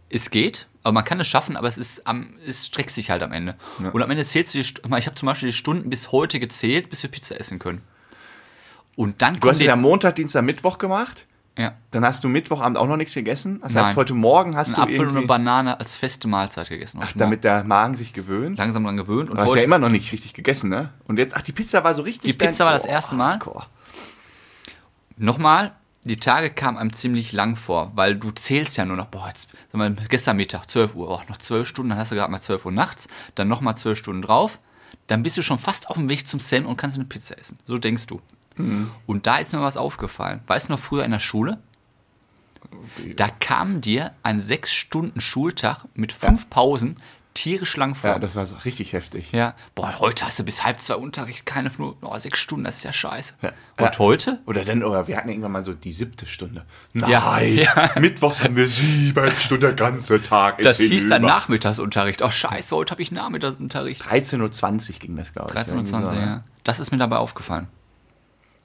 [0.09, 3.23] Es geht, aber man kann es schaffen, aber es ist am, es streckt sich halt
[3.23, 3.55] am Ende.
[3.91, 4.67] Und am Ende zählst du die,
[4.97, 7.81] ich habe zum Beispiel die Stunden bis heute gezählt, bis wir Pizza essen können.
[8.95, 11.25] Und dann Du hast es ja Montag, Dienstag, Mittwoch gemacht.
[11.57, 13.59] Ja, Dann hast du Mittwochabend auch noch nichts gegessen.
[13.61, 13.85] Das Nein.
[13.85, 16.99] heißt, heute Morgen hast einen du Apfel und irgendwie, eine Banane als feste Mahlzeit gegessen.
[17.01, 18.57] ach, damit der Magen sich gewöhnt.
[18.57, 19.29] langsam dran gewöhnt.
[19.29, 20.89] Und Du hast ja immer noch nicht richtig gegessen, ne?
[21.07, 22.29] Und jetzt, ach, die Pizza war so richtig.
[22.31, 23.33] Die Pizza war das Oh, erste Mal.
[23.33, 23.65] hardcore.
[25.17, 25.71] Nochmal,
[26.03, 29.49] die Tage kamen einem ziemlich lang vor, weil du zählst ja nur noch, boah, jetzt,
[29.71, 32.41] sag mal, gestern Mittag, 12 Uhr, oh, noch 12 Stunden, dann hast du gerade mal
[32.41, 34.59] 12 Uhr nachts, dann nochmal 12 Stunden drauf,
[35.07, 37.57] dann bist du schon fast auf dem Weg zum Sam und kannst eine Pizza essen.
[37.63, 38.21] So denkst du.
[39.05, 40.41] Und da ist mir was aufgefallen.
[40.47, 41.59] Weißt du noch früher in der Schule?
[43.15, 46.95] Da kam dir ein 6 Stunden Schultag mit fünf Pausen
[47.35, 48.11] tierisch lang vor.
[48.11, 49.33] Ja, das war so richtig heftig.
[49.33, 52.77] Ja, boah, heute hast du bis halb zwei Unterricht, keine nur, oh, sechs Stunden, das
[52.77, 53.33] ist ja scheiße.
[53.41, 53.49] Ja.
[53.77, 53.99] Und Ja.
[53.99, 54.39] heute?
[54.45, 56.65] Oder dann, oder wir hatten irgendwann mal so die siebte Stunde.
[56.93, 57.91] Nein, Ja, ja.
[57.99, 61.23] Mittwochs haben wir sieben Stunden, der ganze Tag Das ist hieß dann.
[61.23, 62.21] Nachmittagsunterricht.
[62.21, 64.01] Oh, scheiße, heute habe ich Nachmittagsunterricht.
[64.01, 65.57] 13.20 Uhr ging das, glaube ich.
[65.57, 66.21] 13.20 Irgendwie Uhr, so, ne?
[66.21, 66.43] ja.
[66.63, 67.67] Das ist mir dabei aufgefallen.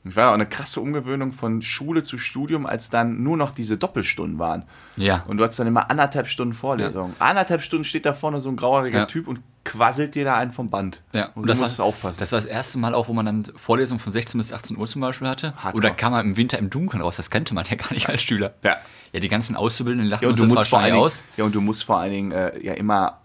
[0.02, 3.76] Das war auch eine krasse Umgewöhnung von Schule zu Studium, als dann nur noch diese
[3.76, 4.64] Doppelstunden waren.
[4.96, 5.24] Ja.
[5.28, 7.14] Und du hattest dann immer anderthalb Stunden Vorlesung.
[7.18, 9.04] Anderthalb Stunden steht da vorne so ein grauhaariger Ja.
[9.06, 11.02] Typ und quasselt dir da einen vom Band.
[11.12, 12.18] Ja, Und, du musst war, aufpassen.
[12.18, 14.86] Das war das erste Mal auch, wo man dann Vorlesungen von 16 bis 18 Uhr
[14.86, 15.52] zum Beispiel hatte.
[15.56, 15.74] Hardcore.
[15.76, 17.16] Oder kam man im Winter im Dunkeln raus.
[17.18, 18.54] Das kannte man ja gar nicht als Schüler.
[18.62, 18.78] Ja.
[19.12, 21.22] Ja, die ganzen Auszubildenden lachen ja, und uns du das musst vor allen Dingen, aus.
[21.36, 23.18] ja, und du musst vor allen Dingen äh, ja immer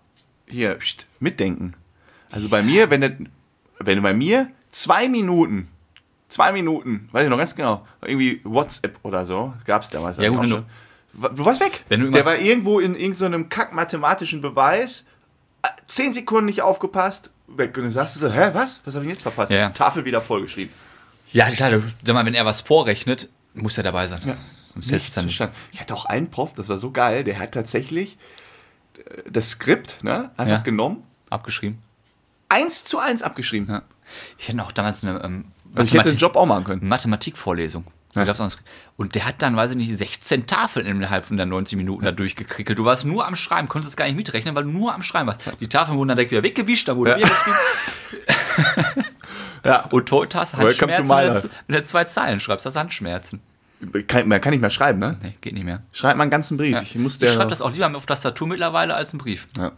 [0.46, 1.74] hier pst, mitdenken.
[2.32, 3.18] Also bei mir, wenn, du-
[3.80, 5.70] wenn du bei mir zwei Minuten,
[6.36, 10.18] zwei Minuten, weiß ich noch ganz genau, irgendwie WhatsApp oder so, gab es damals.
[10.18, 10.66] Ja, gut, du- schon.
[11.34, 11.86] Du warst weg.
[11.90, 15.06] Du Der war irgendwo in irgendeinem kack-mathematischen Beweis,
[15.64, 17.78] äh, zehn Sekunden nicht aufgepasst, weg.
[17.78, 18.82] Und dann sagst du so, hä, was?
[18.84, 19.50] Was habe ich denn jetzt verpasst?
[19.50, 19.70] Ja.
[19.70, 20.74] Tafel wieder vollgeschrieben.
[21.32, 24.20] Ja, klar, du, sag mal, wenn er was vorrechnet, muss er dabei sein.
[24.26, 24.36] Ja.
[24.74, 25.38] Sonst hältst du es dann nicht.
[25.38, 25.56] verstanden.
[25.72, 28.18] Ich hatte auch einen Prof, das war so geil, der hat tatsächlich
[28.98, 30.62] äh, das Skript ne, einfach Ja.
[30.64, 31.80] genommen, Abgeschrieben.
[32.50, 33.70] eins zu eins abgeschrieben.
[33.70, 33.84] Ja.
[34.38, 36.88] Ich hatte auch damals eine ähm, Also ich hätte den Job auch machen können.
[36.88, 37.86] Mathematikvorlesung.
[38.16, 38.34] Ja.
[38.96, 42.14] und der hat dann, weiß ich nicht, 16 Tafeln innerhalb von der 90 Minuten da
[42.14, 42.80] durchgekrickelt.
[42.80, 45.28] Du warst nur am Schreiben, konntest es gar nicht mitrechnen, weil du nur am Schreiben
[45.28, 45.42] warst.
[45.60, 47.18] Die Tafeln wurden dann direkt wieder weggewischt, da wurde Ja.
[47.18, 49.06] wieder geschrieben.
[49.66, 49.82] Ja.
[49.92, 53.42] Und heute hast du Handschmerzen, wenn du, wenn du zwei Zeilen schreibst, hast du Handschmerzen.
[54.08, 55.18] Kann, man kann nicht mehr schreiben, ne?
[55.22, 55.82] Nee, geht nicht mehr.
[55.92, 56.72] Schreib mal einen ganzen Brief.
[56.72, 56.82] Ja.
[56.82, 59.48] Ich muss ich schreibe das auch lieber auf Tastatur mittlerweile als einen Brief.
[59.58, 59.74] Ja.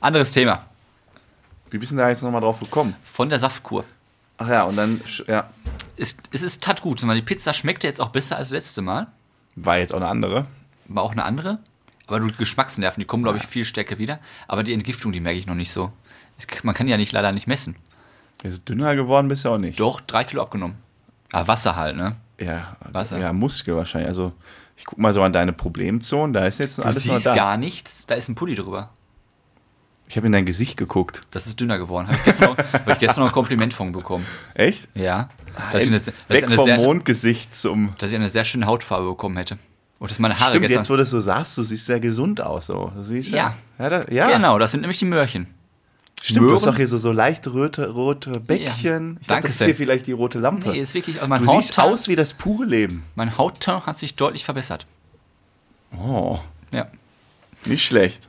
[0.00, 0.66] Anderes Thema.
[1.70, 2.94] Wie bist du da jetzt nochmal drauf gekommen?
[3.10, 3.84] Von der Saftkur.
[4.38, 5.50] Ach ja, und dann, ja,
[5.96, 7.02] Es, es ist tat gut.
[7.02, 9.06] Die Pizza schmeckte jetzt auch besser als letzte Mal.
[9.54, 10.46] war jetzt auch eine andere.
[10.88, 11.58] War auch eine andere.
[12.08, 14.18] Aber du Geschmacksnerven, die kommen, glaube ich, viel stärker wieder.
[14.48, 15.92] Aber die Entgiftung, die merke ich noch nicht so.
[16.36, 17.76] Es, man kann ja nicht leider nicht messen.
[18.42, 19.78] Also dünner geworden bist du auch nicht.
[19.78, 20.76] Doch, drei Kilo abgenommen.
[21.32, 22.16] Ah, Wasser halt, ne?
[22.40, 23.18] Ja, Wasser.
[23.18, 24.08] ja, Muskel wahrscheinlich.
[24.08, 24.32] Also,
[24.76, 27.34] ich guck mal so an deine Problemzonen, da ist jetzt Du alles noch siehst da.
[27.36, 28.04] gar nichts.
[28.06, 28.90] Da ist ein Pulli drüber.
[30.12, 31.22] Ich habe in dein Gesicht geguckt.
[31.30, 32.06] Das ist dünner geworden.
[32.06, 34.26] Habe ich, gestern noch- hab ich gestern noch ein Kompliment von bekommen.
[34.52, 34.86] Echt?
[34.94, 35.30] Ja.
[35.72, 37.94] Dass ich, eine, dass, ich Weg eine vom sehr, Mondgesicht zum.
[37.96, 39.56] dass ich eine sehr schöne Hautfarbe bekommen hätte.
[39.98, 40.80] Und dass meine Haare Stimmt, gestern.
[40.82, 42.66] jetzt wo du das so sagst, du siehst sehr gesund aus.
[42.66, 42.92] So.
[42.94, 43.54] Du siehst Ja.
[43.78, 44.30] Ja, da, ja.
[44.36, 45.46] Genau, das sind nämlich die Möhrchen.
[46.22, 46.72] Stimmt, du hast Möhren.
[46.74, 49.16] doch hier so, so leicht rote, rote Bäckchen.
[49.22, 50.68] Ich dachte, Danke das ist hier vielleicht die rote Lampe.
[50.72, 51.16] Nee, ist wirklich.
[51.16, 53.02] Also mein, du siehst Hautton, aus wie das pure Leben.
[53.14, 54.86] mein Hautton hat sich deutlich verbessert.
[55.98, 56.38] Oh,
[56.70, 56.86] Ja.
[57.64, 58.28] nicht schlecht.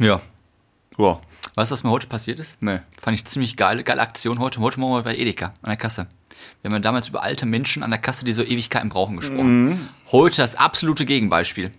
[0.00, 0.20] Ja.
[0.96, 1.20] Boah,
[1.56, 2.62] Weißt du, was mir heute passiert ist?
[2.62, 2.82] ne.
[3.00, 4.60] Fand ich ziemlich geil, geile Aktion heute.
[4.60, 6.06] Heute Morgen bei Edeka an der Kasse.
[6.62, 9.88] Wir haben ja damals über alte Menschen an der Kasse, die so Ewigkeiten brauchen, gesprochen.
[10.10, 11.70] Heute das absolute Gegenbeispiel.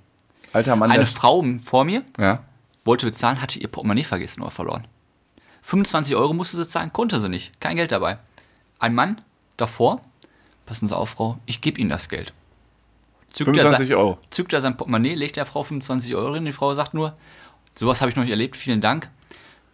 [0.54, 0.92] Alter Mann.
[0.92, 2.44] Eine Frau vor mir ja.
[2.86, 4.88] wollte bezahlen, hatte ihr Portemonnaie vergessen oder verloren.
[5.64, 7.60] 25 Euro musste sie zahlen, konnte sie nicht.
[7.60, 8.18] Kein Geld dabei.
[8.78, 9.22] Ein Mann
[9.58, 10.02] davor,
[10.68, 12.34] passen Sie auf, Frau, ich gebe Ihnen das Geld.
[13.34, 14.18] Zückt er 25 sein- Euro.
[14.30, 16.46] Zückt er sein Portemonnaie, legt der Frau 25 Euro hin.
[16.46, 17.16] Die Frau sagt nur,
[17.76, 19.10] sowas habe ich noch nicht erlebt, vielen Dank.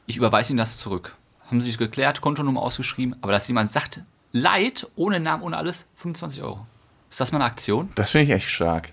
[0.06, 1.16] Ich überweise Ihnen das zurück.
[1.48, 4.02] Haben sie sich geklärt, Kontonummer ausgeschrieben, aber dass jemand sagt,
[4.34, 6.66] Leid, ohne Namen, ohne alles, 25 Euro.
[7.10, 7.90] Ist das mal eine Aktion?
[7.96, 8.90] Das finde ich echt stark.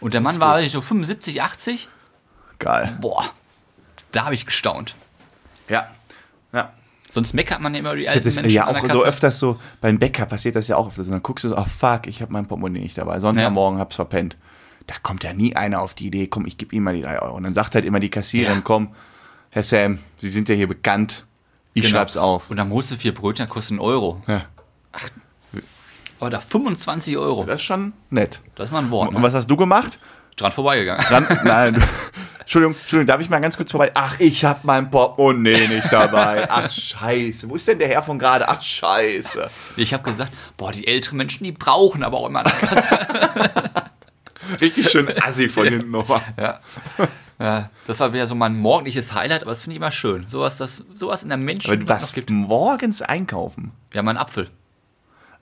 [0.00, 0.70] Und der Das Mann war gut.
[0.70, 1.88] so 75, 80.
[2.58, 2.96] Geil.
[3.00, 3.26] Boah,
[4.12, 4.94] da habe ich gestaunt.
[5.68, 5.90] Ja.
[6.52, 6.72] Ja.
[7.10, 9.98] Sonst meckert man ja immer die alten das Menschen ja auch so öfters so, beim
[9.98, 11.06] Bäcker passiert das ja auch öfters.
[11.06, 13.20] Und dann guckst du so, ach fuck, ich habe mein Portemonnaie nicht dabei.
[13.20, 14.36] Sonntagmorgen hab's verpennt.
[14.90, 17.22] Da kommt ja nie einer auf die Idee, komm, ich gebe ihm mal die drei
[17.22, 17.36] Euro.
[17.36, 18.62] Und dann sagt halt immer die Kassiererin, Ja.
[18.64, 18.92] komm,
[19.50, 21.26] Herr Sam, Sie sind ja hier bekannt,
[21.74, 21.94] ich Genau.
[21.98, 22.50] schreib's auf.
[22.50, 24.20] Und dann holst du vier Brötchen, kostet einen Euro.
[24.26, 24.46] Ja,
[26.18, 27.44] Aber da 25 Euro.
[27.44, 28.40] das ist schon nett.
[28.56, 29.10] Das ist mal ein Wort.
[29.10, 29.22] Und Ne?
[29.22, 30.00] was hast du gemacht?
[30.36, 31.04] Dran vorbeigegangen.
[31.06, 31.84] Dran, nein,
[32.40, 33.92] Entschuldigung, Entschuldigung, darf ich mal ganz kurz vorbei?
[33.94, 36.48] Ach, ich hab mein Portemonnaie nicht dabei.
[36.50, 37.48] Ach, scheiße.
[37.48, 38.48] Wo ist denn der Herr von gerade?
[38.48, 39.48] Ach, scheiße.
[39.76, 42.98] Ich habe gesagt, boah, die älteren Menschen, die brauchen aber auch immer eine Kasse.
[44.60, 46.20] Richtig schön assi von hinten nochmal.
[46.38, 46.60] ja.
[47.38, 47.70] ja.
[47.86, 50.26] Das war wieder so mein morgendliches Highlight, aber das finde ich immer schön.
[50.28, 52.30] Sowas, das, sowas in der Menschen Aber noch gibt.
[52.30, 53.72] morgens einkaufen.
[53.92, 54.50] Ja, mein Apfel.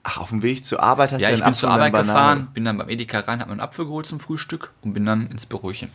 [0.03, 1.85] Ach, auf dem Weg zur Arbeit hast Ja, du ich einen bin zur Apfel und
[1.85, 2.35] Arbeit eine Banane.
[2.41, 5.05] gefahren, bin dann beim Edeka rein, habe mir einen Apfel geholt zum Frühstück und bin
[5.05, 5.89] dann ins Bürochen.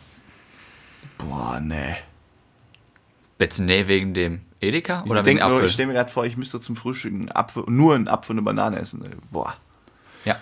[1.17, 1.95] Boah, nee.
[3.39, 5.65] Jetzt nee, wegen dem Edeka Ich oder wegen denk dem nur, Apfel?
[5.67, 8.37] ich stelle mir gerade vor, ich müsste zum Frühstück einen Apfel, nur einen Apfel und
[8.39, 9.03] eine Banane essen.
[9.31, 9.55] Boah.
[10.23, 10.35] ja.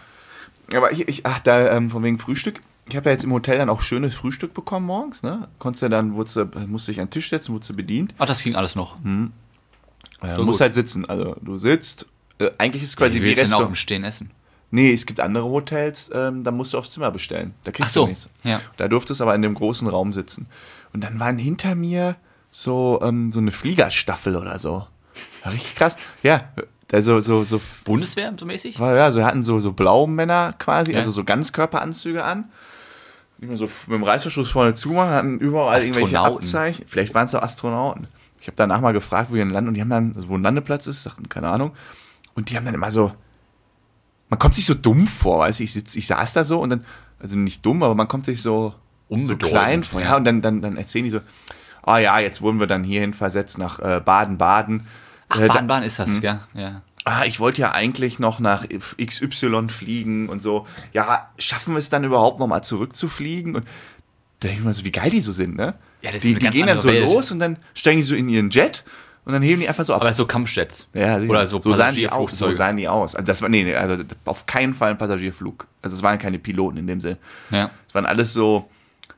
[0.76, 2.62] Aber ich, ich ach, da, ähm, von wegen Frühstück.
[2.90, 5.48] Ich habe ja jetzt im Hotel dann auch schönes Frühstück bekommen morgens, ne?
[5.58, 8.14] Konntest du dann, wurdest du, musst dich an den Tisch setzen, wurdest du bedient.
[8.18, 8.98] Ach, das ging alles noch.
[8.98, 10.62] Äh, Schon musst gut.
[10.62, 11.06] halt sitzen.
[11.08, 12.08] Also du sitzt.
[12.40, 13.78] Äh, eigentlich ist es quasi Wie wie willst du auch im Restaurant.
[13.78, 14.32] Stehen essen?
[14.72, 17.54] Nee, es gibt andere Hotels, ähm, da musst du aufs Zimmer bestellen.
[17.64, 18.28] Da kriegst Ach so, du nichts.
[18.44, 18.60] ja.
[18.78, 20.48] Da durftest du aber in dem großen Raum sitzen.
[20.94, 22.16] Und dann waren hinter mir
[22.50, 24.88] so, ähm, so eine Fliegerstaffel oder so.
[25.44, 25.96] War richtig krass.
[26.24, 26.52] Ja,
[26.94, 28.78] also so, so, Bundeswehr so mäßig?
[28.78, 31.00] ja, so hatten so, so blaue Männer quasi, Ja.
[31.00, 32.52] also so Ganzkörperanzüge an.
[33.40, 36.20] Die man so mit dem Reißverschluss vorne zumachen, hatten überall irgendwelche.
[36.20, 36.86] Abzeichen.
[36.88, 38.08] Vielleicht waren es auch Astronauten.
[38.40, 40.36] Ich habe danach mal gefragt, wo ihr ein Land und die haben dann, also wo
[40.36, 41.72] ein Landeplatz ist, sagten, keine Ahnung.
[42.36, 43.12] Und die haben dann immer so,
[44.30, 46.70] man kommt sich so dumm vor, weißt du, ich, sitz, ich saß da so und
[46.70, 46.86] dann,
[47.20, 48.74] also nicht dumm, aber man kommt sich so,
[49.10, 51.20] so klein vor, ja, und dann, dann, dann erzählen die so,
[51.84, 54.88] ah ja, jetzt wurden wir dann hierhin versetzt nach äh, Baden-Baden.
[55.34, 56.82] Ach, Äh, da- Bahn, ist das, ja, ja.
[57.06, 58.66] ah, ich wollte ja eigentlich noch nach
[59.02, 60.68] XY fliegen und so.
[60.94, 63.56] Ja, schaffen wir es dann überhaupt noch mal zurückzufliegen?
[63.56, 63.66] Und
[64.40, 65.76] da denke ich mir so, wie geil die so sind, ne?
[66.02, 67.04] Ja, das ist die, eine die ganz gehen dann so Welt.
[67.12, 68.84] los und dann steigen die so in ihren Jet
[69.26, 70.02] und dann heben die einfach so ab.
[70.02, 70.88] Aber so Kampfjets.
[70.94, 71.18] ja.
[71.20, 72.38] Oder so, so sahen die aus.
[72.38, 73.16] So sahen die aus.
[73.16, 75.66] Also das war, nee, nee, also auf keinen Fall ein Passagierflug.
[75.82, 77.18] Also es waren keine Piloten in dem Sinn.
[77.52, 77.70] Ja.
[77.88, 78.70] Es waren alles so,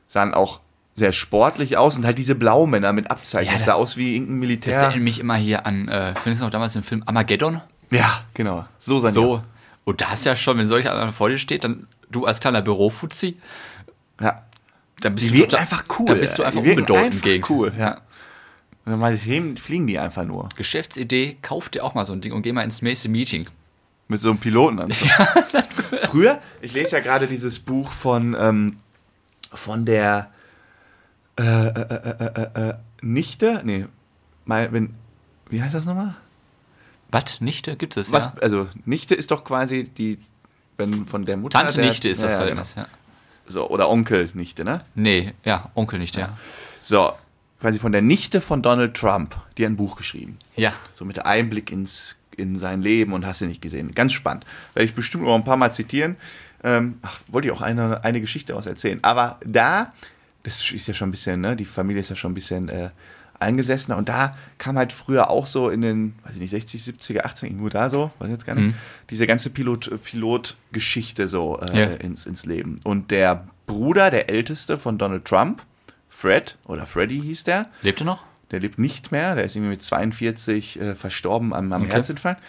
[0.06, 0.60] sahen auch
[0.96, 3.46] sehr sportlich aus und halt diese Blaumänner mit Abzeichen.
[3.52, 4.74] Ja, das da- sah aus wie irgendein Das Militär.
[4.78, 7.60] erinnert mich immer hier an, äh, findest du noch damals den Film Armageddon?
[7.90, 8.64] ja, genau.
[8.78, 9.42] So die So.
[9.84, 12.62] Und da ist ja schon, wenn solch einer vor dir steht, dann du als kleiner
[12.62, 13.36] Bürofuzzi,
[14.20, 14.42] Ja.
[15.00, 16.06] dann bist Die du wirken total- einfach cool.
[16.06, 17.44] Da bist du einfach Die unbedeutend einfach gegen.
[17.50, 18.00] cool, ja.
[18.84, 20.48] Und dann mal fliegen die einfach nur.
[20.56, 23.46] Geschäftsidee, kauf dir auch mal so ein Ding und geh mal ins nächste Meeting.
[24.08, 24.92] Mit so einem Piloten an.
[26.10, 28.76] Früher, ich lese ja gerade dieses Buch von, ähm,
[29.52, 30.30] von der
[31.38, 33.60] äh, äh, äh, äh, äh, Nichte.
[33.64, 33.86] Nee,
[34.44, 34.94] mal, wenn,
[35.50, 36.16] wie heißt das nochmal?
[37.10, 37.40] Was?
[37.40, 37.76] Nichte?
[37.76, 38.12] Gibt es?
[38.12, 38.32] Was, ja?
[38.40, 40.18] also, Nichte ist doch quasi die,
[40.76, 41.58] wenn von der Mutter.
[41.58, 42.82] Tante der, Nichte ist das ja, ja, Verhältnis, ja.
[42.82, 42.94] genau.
[43.48, 44.84] So, oder Onkel Nichte, ne?
[44.94, 46.36] Nee, ja, Onkel nicht, ja.
[46.80, 47.12] So,
[47.60, 50.38] quasi von der Nichte von Donald Trump, die hat ein Buch geschrieben.
[50.56, 50.72] Ja.
[50.92, 53.94] So mit Einblick ins, in sein Leben und hast du nicht gesehen.
[53.94, 54.46] Ganz spannend.
[54.74, 56.16] Werde ich bestimmt noch ein paar Mal zitieren.
[56.64, 58.98] Ähm, ach, wollte ich auch eine, eine Geschichte daraus erzählen.
[59.02, 59.92] Aber da,
[60.46, 62.88] das ist ja schon ein bisschen, ne, die Familie ist ja schon ein bisschen äh,
[63.38, 63.98] eingesessener.
[63.98, 67.52] Und da kam halt früher auch so in den, weiß ich nicht, 60, 70er, 80er,
[67.52, 68.74] nur da so, weiß ich jetzt gar nicht, Mhm.
[69.10, 71.84] diese ganze Pilot, Pilotgeschichte so äh, Ja.
[71.96, 72.80] ins, ins Leben.
[72.84, 75.62] Und der Bruder, der älteste von Donald Trump,
[76.08, 78.24] Fred oder Freddy hieß der, Lebt er noch?
[78.52, 81.92] der lebt nicht mehr, der ist irgendwie mit 42 äh, verstorben am, am Okay.
[81.92, 82.40] Herzinfarkt.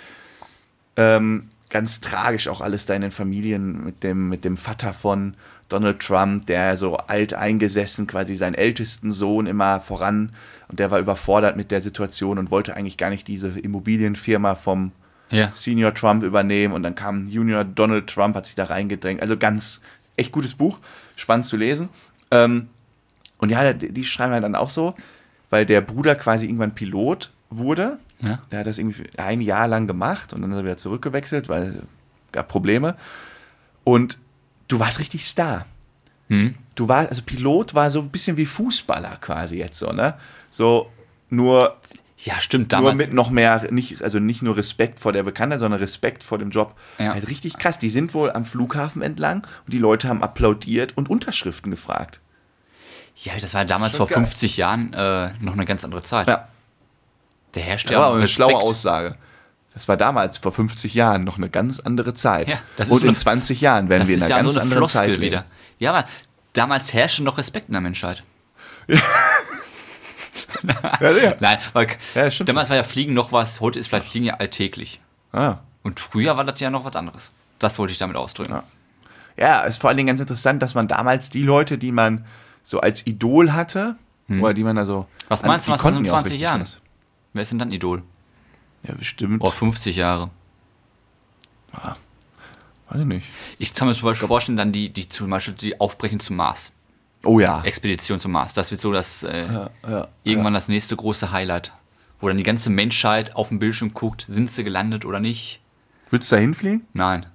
[0.95, 5.33] Ähm, ganz tragisch auch alles da in den Familien mit dem, mit dem Vater von
[5.69, 10.31] Donald Trump, der so alt eingesessen, quasi seinen ältesten Sohn immer voran
[10.67, 14.91] und der war überfordert mit der Situation und wollte eigentlich gar nicht diese Immobilienfirma vom
[15.29, 15.51] Ja.
[15.53, 19.21] Senior Trump übernehmen und dann kam Junior Donald Trump, hat sich da reingedrängt.
[19.21, 19.81] Also ganz,
[20.15, 20.79] echt gutes Buch,
[21.15, 21.89] spannend zu lesen.
[22.31, 22.69] Ähm,
[23.37, 24.95] und ja, die, schreiben halt dann auch so,
[25.49, 27.99] weil der Bruder quasi irgendwann Pilot wurde.
[28.21, 28.39] Ja.
[28.51, 31.63] Der hat das irgendwie ein Jahr lang gemacht und dann ist er wieder zurückgewechselt, weil
[31.63, 32.95] es gab Probleme.
[33.83, 34.17] Und
[34.67, 35.65] du warst richtig Star.
[36.29, 36.55] Hm.
[36.75, 40.15] Du warst, also Pilot war so ein bisschen wie Fußballer quasi jetzt so, ne?
[40.49, 40.91] So
[41.29, 41.77] nur
[42.17, 42.97] Ja, stimmt, nur damals.
[42.97, 46.49] mit noch mehr, nicht, also nicht nur Respekt vor der Bekanntheit, sondern Respekt vor dem
[46.49, 46.75] Job.
[46.99, 47.13] Ja.
[47.13, 47.79] Halt richtig krass.
[47.79, 52.19] Die sind wohl am Flughafen entlang und die Leute haben applaudiert und Unterschriften gefragt.
[53.15, 54.25] ja, das war damals Schon vor geil.
[54.25, 56.27] 50 Jahren äh, noch eine ganz andere Zeit.
[56.27, 56.47] Ja.
[57.55, 59.15] Der herrscht Das ja auch aber eine schlaue Aussage.
[59.77, 62.49] Das war damals, vor 50 Jahren, noch eine ganz andere Zeit.
[62.49, 64.59] Ja, ist und in eine- 20 Jahren werden wir in ist einer ja ganz so
[64.59, 65.21] eine anderen Floskel Zeit leben.
[65.21, 65.45] wieder.
[65.77, 66.05] Ja, aber
[66.53, 68.23] damals herrschte noch Respekt in der Menschheit.
[71.01, 71.35] Ja, ja.
[71.39, 74.99] Nein, weil Ja, damals war ja Fliegen noch was, heute ist vielleicht Fliegen ja alltäglich.
[75.31, 75.57] Ah.
[75.83, 77.31] Und früher war das ja noch was anderes.
[77.59, 78.53] Das wollte ich damit ausdrücken.
[78.53, 78.63] Ja.
[79.37, 82.25] Ja, ist vor allen Dingen ganz interessant, dass man damals die Leute, die man
[82.63, 83.97] so als Idol hatte,
[84.29, 85.01] oder die man da so.
[85.01, 85.05] Hm.
[85.29, 86.61] Was meinst du, was in konnten ja auch 20 richtig Jahren?
[86.61, 86.79] was.
[87.33, 88.03] Wer ist denn dann Idol?
[88.83, 89.43] Ja, bestimmt.
[89.43, 90.29] Oh, 50 Jahre.
[92.89, 93.27] Weiß ich nicht.
[93.59, 96.71] Ich kann mir zum Beispiel vorstellen, dann die, die zum Beispiel die aufbrechen zum Mars.
[97.23, 97.61] Oh ja.
[97.63, 98.53] Expedition zum Mars.
[98.53, 99.45] Das wird so das äh,
[99.83, 101.73] ja, irgendwann das nächste große Highlight.
[102.19, 105.59] Wo dann die ganze Menschheit auf dem Bildschirm guckt, sind sie gelandet oder nicht?
[106.09, 106.87] Würdest du da hinfliegen?
[106.93, 107.25] Nein.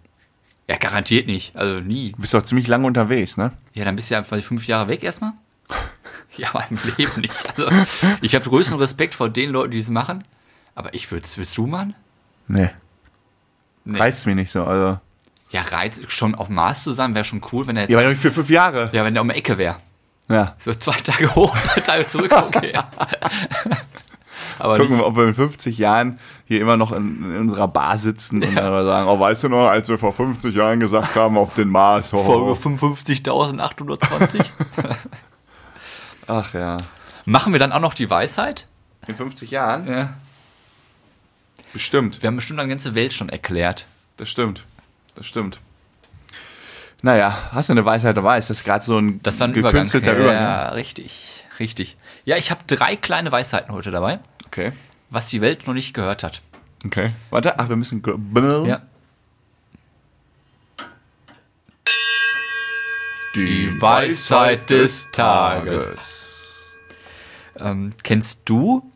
[0.66, 1.54] Ja, garantiert nicht.
[1.54, 2.12] Also nie.
[2.12, 3.52] Du bist doch ziemlich lange unterwegs, ne?
[3.74, 5.32] Ja, dann bist du ja einfach fünf Jahre weg erstmal.
[6.38, 7.58] Ja, aber im Leben nicht.
[7.58, 7.70] Also,
[8.22, 10.24] ich habe größten Respekt vor den Leuten, die es machen.
[10.74, 11.94] Aber ich würde es, willst du machen?
[12.48, 12.70] Nee.
[13.84, 13.98] Nee.
[13.98, 14.64] Reizt mich nicht so.
[14.64, 14.98] Also.
[15.50, 17.92] Ja, Reiz, schon auf Mars zu sein, wäre schon cool, wenn er jetzt.
[17.92, 18.90] Ja, Ja, aber für fünf Jahre.
[18.92, 19.76] wenn der um die Ecke wäre.
[20.28, 20.54] Ja.
[20.58, 22.72] So zwei Tage hoch, zwei Tage zurück, okay.
[24.58, 27.98] aber Gucken wir, ob wir in 50 Jahren hier immer noch in, in unserer Bar
[27.98, 31.16] sitzen und dann mal sagen, oh, weißt du noch, als wir vor 50 Jahren gesagt
[31.16, 32.14] haben, auf den Mars.
[32.14, 34.50] Oh, Folge 55.820.
[36.28, 36.78] Ach ja.
[37.24, 38.66] Machen wir dann auch noch die Weisheit?
[39.06, 39.86] In 50 Jahren?
[39.86, 40.14] Ja.
[41.72, 42.22] Bestimmt.
[42.22, 43.86] Wir haben bestimmt eine ganze Welt schon erklärt.
[44.16, 44.64] Das stimmt.
[45.14, 45.58] Das stimmt.
[47.00, 48.38] Naja, hast du eine Weisheit dabei?
[48.38, 49.72] Ist das gerade so ein Das war ein Übergang.
[49.72, 50.74] gekünstelter Ja, Übergang?
[50.74, 51.96] richtig, richtig.
[52.24, 54.72] Ja, ich habe drei kleine Weisheiten heute dabei, Okay.
[55.10, 56.42] was die Welt noch nicht gehört hat.
[56.84, 57.12] Okay.
[57.30, 58.02] Warte, ach, wir müssen.
[58.66, 58.82] Ja.
[63.34, 66.76] Die Weisheit des Tages.
[67.56, 68.90] Ähm, kennst du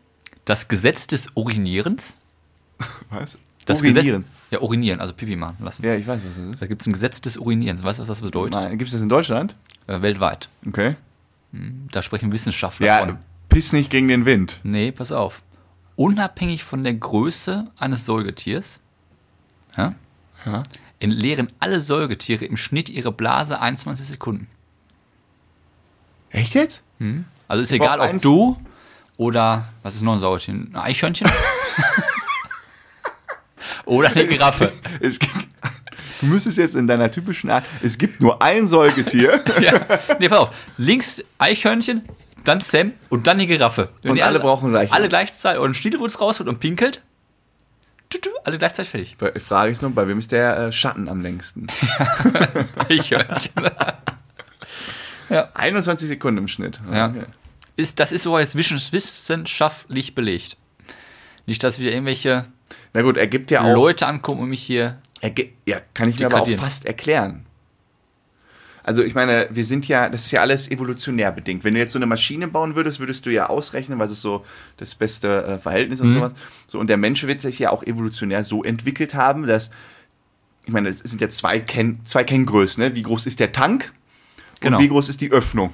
[0.45, 2.16] das Gesetz des Urinierens?
[3.09, 3.37] Was?
[3.65, 4.21] Das Urinieren.
[4.23, 5.85] Gesetz, ja, urinieren, also Pipi machen lassen.
[5.85, 6.61] Ja, ich weiß, was das ist.
[6.61, 7.83] Da gibt es ein Gesetz des Urinierens.
[7.83, 8.69] Weißt du, was das bedeutet?
[8.71, 9.55] Gibt es das in Deutschland?
[9.87, 10.47] Äh, weltweit.
[10.65, 10.95] Okay.
[11.91, 13.17] Da sprechen Wissenschaftler Ja, von.
[13.49, 14.59] piss nicht gegen den Wind.
[14.63, 15.41] Nee, pass auf.
[15.97, 18.79] Unabhängig von der Größe eines Säugetiers
[19.75, 19.95] ja,
[20.45, 20.63] Ja.
[20.99, 24.47] entleeren alle Säugetiere im Schnitt ihre Blase 21 Sekunden.
[26.29, 26.83] Echt jetzt?
[27.47, 28.57] Also ist Ich egal, ob eins- du
[29.17, 30.53] oder, was ist noch ein Säugetier?
[30.53, 31.29] Ein Eichhörnchen?
[33.87, 34.71] oder eine Giraffe.
[34.99, 35.33] Es gibt,
[36.21, 39.79] du müsstest jetzt in deiner typischen Art, es gibt nur ein Säugetier ja.
[40.19, 40.55] Nee, pass auf.
[40.77, 42.03] Links Eichhörnchen,
[42.43, 43.89] dann Sam und dann die Giraffe.
[44.01, 47.01] Wenn Und die alle brauchen gleich Alle gleichzeitig, oder ein Schniedewurz rausholt und pinkelt.
[48.45, 49.17] Alle gleichzeitig fertig.
[49.35, 51.67] Die Frage ist nur, bei wem ist der äh, Schatten am längsten?
[52.87, 53.51] Eichhörnchen.
[55.53, 56.79] 21 Sekunden im Schnitt.
[56.89, 57.09] Ja.
[57.09, 57.25] Okay.
[57.75, 60.55] ist, das ist so jetzt wissenschaftlich belegt.
[61.45, 62.45] Nicht, dass wir irgendwelche
[62.93, 63.73] Na gut, er gibt ja auch.
[63.75, 64.97] Leute ankommen und mich hier.
[65.21, 65.33] Er
[65.65, 67.45] ja, kann ich mir aber auch fast erklären.
[68.83, 71.65] Also ich meine, wir sind ja, das ist ja alles evolutionär bedingt.
[71.65, 74.45] Wenn du jetzt so eine Maschine bauen würdest, würdest du ja ausrechnen, was ist so
[74.77, 76.33] das beste äh, Verhältnis und sowas.
[76.67, 79.71] So, und der Mensch wird sich ja auch evolutionär so entwickelt haben, dass,
[80.65, 82.95] ich meine, es sind ja zwei, Ken zwei Kenngrößen, ne?
[82.95, 83.91] Wie groß ist der Tank
[84.61, 84.77] Genau.
[84.77, 85.73] und wie groß ist die Öffnung?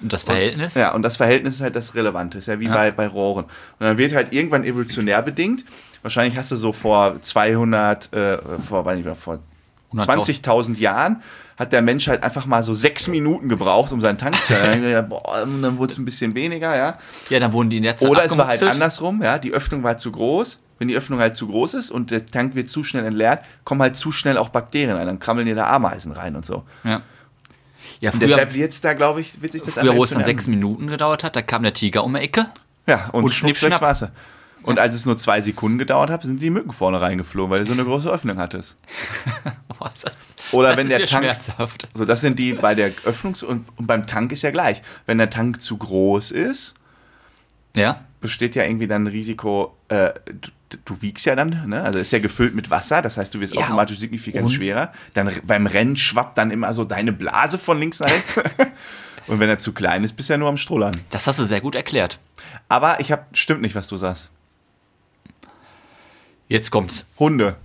[0.00, 0.76] Und das Verhältnis?
[0.76, 2.74] Ja, und das Verhältnis ist halt das Relevante, ist ja wie Ja.
[2.74, 3.44] bei, bei Rohren.
[3.46, 3.50] Und
[3.80, 5.64] dann wird halt irgendwann evolutionär bedingt.
[6.02, 9.38] Wahrscheinlich hast du so vor 200, äh, vor, weiß nicht vor
[9.92, 10.42] 100.000.
[10.44, 11.22] 20.000 Jahren
[11.56, 15.62] hat der Mensch halt einfach mal so sechs Minuten gebraucht, um seinen Tank zu und
[15.62, 16.98] dann wurde es ein bisschen weniger, ja.
[17.28, 19.38] Ja, dann wurden die Zeit Oder es war halt andersrum, ja.
[19.38, 20.60] Die Öffnung war zu groß.
[20.78, 23.82] Wenn die Öffnung halt zu groß ist und der Tank wird zu schnell entleert, kommen
[23.82, 25.06] halt zu schnell auch Bakterien rein.
[25.06, 26.64] Dann krammeln dir da Ameisen rein und so.
[26.82, 27.02] Ja.
[28.00, 30.24] Ja, Und deshalb wird es da, glaube ich, wird sich das früher wo es dann
[30.24, 32.48] sechs Minuten gedauert hat, da kam der Tiger um die Ecke.
[32.86, 34.10] Ja, und, Und schnipp, schnapp, schnapp.
[34.64, 37.66] Und als es nur zwei Sekunden gedauert hat, sind die Mücken vorne reingeflogen, weil du
[37.66, 38.76] so eine große Öffnung hattest.
[39.78, 41.88] Boah, das, Oder das wenn ist der Tank- schmerzhaft.
[41.94, 44.82] So, das sind die bei der Öffnung und, und beim Tank ist ja gleich.
[45.06, 46.74] Wenn der Tank zu groß ist,
[47.74, 50.50] Ja, besteht ja irgendwie dann ein Risiko, äh, du,
[50.84, 51.82] du wiegst ja dann, ne?
[51.82, 54.92] also ist ja gefüllt mit Wasser, das heißt, du wirst Ja, automatisch signifikant und- schwerer.
[55.14, 58.36] Dann beim Rennen schwappt dann immer so deine Blase von links nach rechts.
[59.26, 60.92] und wenn er zu klein ist, bist du ja nur am Strollern.
[61.10, 62.20] das hast du sehr gut erklärt.
[62.68, 64.30] Aber ich hab, stimmt nicht, was du sagst.
[66.52, 67.06] Jetzt kommt's.
[67.18, 67.56] Hunde.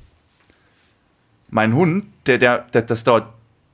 [1.49, 3.27] Mein Hund, der, der, der das dauert,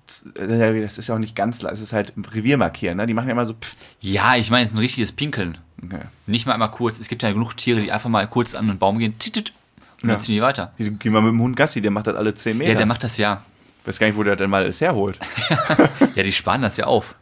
[0.08, 3.06] das ist ja auch nicht ganz, das ist halt Revier markieren, ne?
[3.06, 3.78] Die machen ja immer so, pff.
[4.02, 5.60] Ja, ich meine, es ist ein richtiges Pinkeln.
[5.84, 6.02] Okay.
[6.26, 7.00] Nicht mal einmal kurz.
[7.00, 9.54] Es gibt ja genug Tiere, die einfach mal kurz an den Baum gehen tit, tit,
[10.02, 10.16] und Ja.
[10.16, 10.72] dann ziehen die weiter.
[10.80, 12.72] Die gehen mal mit dem Hund Gassi, der macht das alle 10 Meter.
[12.72, 13.44] Ja, der macht das ja.
[13.82, 15.20] Ich weiß gar nicht, wo der denn mal alles herholt.
[16.16, 17.16] Ja, die sparen das ja auf.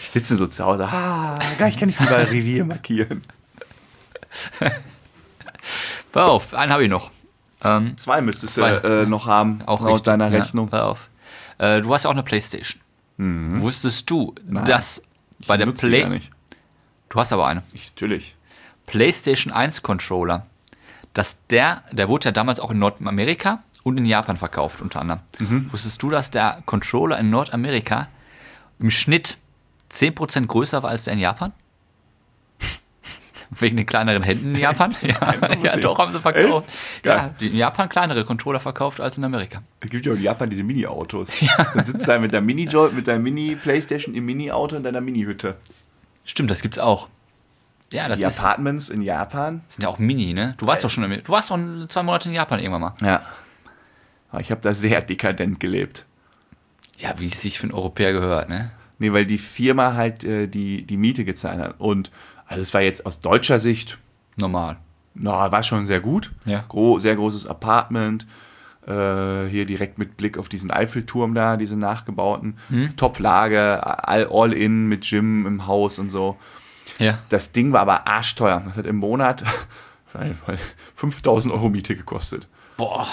[0.00, 3.20] Ich sitze so zu Hause, ah, gar ich kann nicht überall Revier markieren.
[6.14, 7.10] Pass auf, einen habe ich noch.
[7.64, 8.76] Ähm, Zwei müsstest Zwei.
[8.76, 10.04] du äh, noch haben, auch laut richtig.
[10.04, 10.68] deiner Ja, Rechnung.
[10.68, 11.08] pass auf.
[11.58, 12.80] Äh, du hast ja auch eine Playstation.
[13.16, 15.02] Wusstest du, dass
[15.46, 15.74] bei der Mhm.
[15.74, 16.20] Play...
[17.08, 17.62] Du hast aber eine.
[17.72, 18.36] Ich, natürlich.
[18.86, 20.46] PlayStation 1 Controller,
[21.14, 25.20] dass der, der wurde ja damals auch in Nordamerika und in Japan verkauft, unter anderem.
[25.38, 25.72] Mhm.
[25.72, 28.08] Wusstest du, dass der Controller in Nordamerika
[28.78, 29.36] im Schnitt
[29.92, 31.52] 10% größer war als der in Japan?
[33.60, 34.94] Wegen den kleineren Händen in Japan?
[35.02, 36.66] Ja, ja doch, haben sie verkauft.
[36.68, 37.06] Echt?
[37.06, 37.34] Ja, Geil.
[37.40, 39.62] in Japan kleinere Controller verkauft als in Amerika.
[39.80, 41.30] Es gibt ja auch in Japan diese Mini-Autos.
[41.74, 45.56] Dann sitzt du da mit der mini mit der Mini-Playstation im Mini-Auto in deiner Mini-Hütte.
[46.24, 47.08] Stimmt, das gibt's auch.
[47.92, 49.62] Ja, das Die ist, Apartments in Japan.
[49.68, 50.54] sind ja auch Mini, ne?
[50.58, 52.94] Du warst doch schon, du warst doch zwei Monate in Japan irgendwann mal.
[53.02, 53.22] Ja.
[54.30, 56.04] Aber Ich habe da sehr dekadent gelebt.
[56.98, 58.72] Ja, wie es sich für einen Europäer gehört, ne?
[58.98, 61.74] Nee, weil die Firma halt äh, die, die Miete gezahlt hat.
[61.78, 62.10] Und
[62.46, 63.98] also es war jetzt aus deutscher Sicht,
[64.36, 64.76] Normal.
[65.14, 66.32] na, war schon sehr gut.
[66.44, 66.64] Ja.
[66.68, 68.26] Gro sehr großes Apartment.
[68.86, 72.58] Äh, hier direkt mit Blick auf diesen Eiffelturm da, diese nachgebauten.
[72.68, 72.94] Hm.
[72.96, 76.36] Top-Lage, all, all in mit Gym im Haus und so.
[76.98, 77.18] Ja.
[77.30, 78.62] Das Ding war aber arschteuer.
[78.66, 79.42] Das hat im Monat
[80.94, 82.46] 5000 Euro Miete gekostet.
[82.76, 83.06] Boah.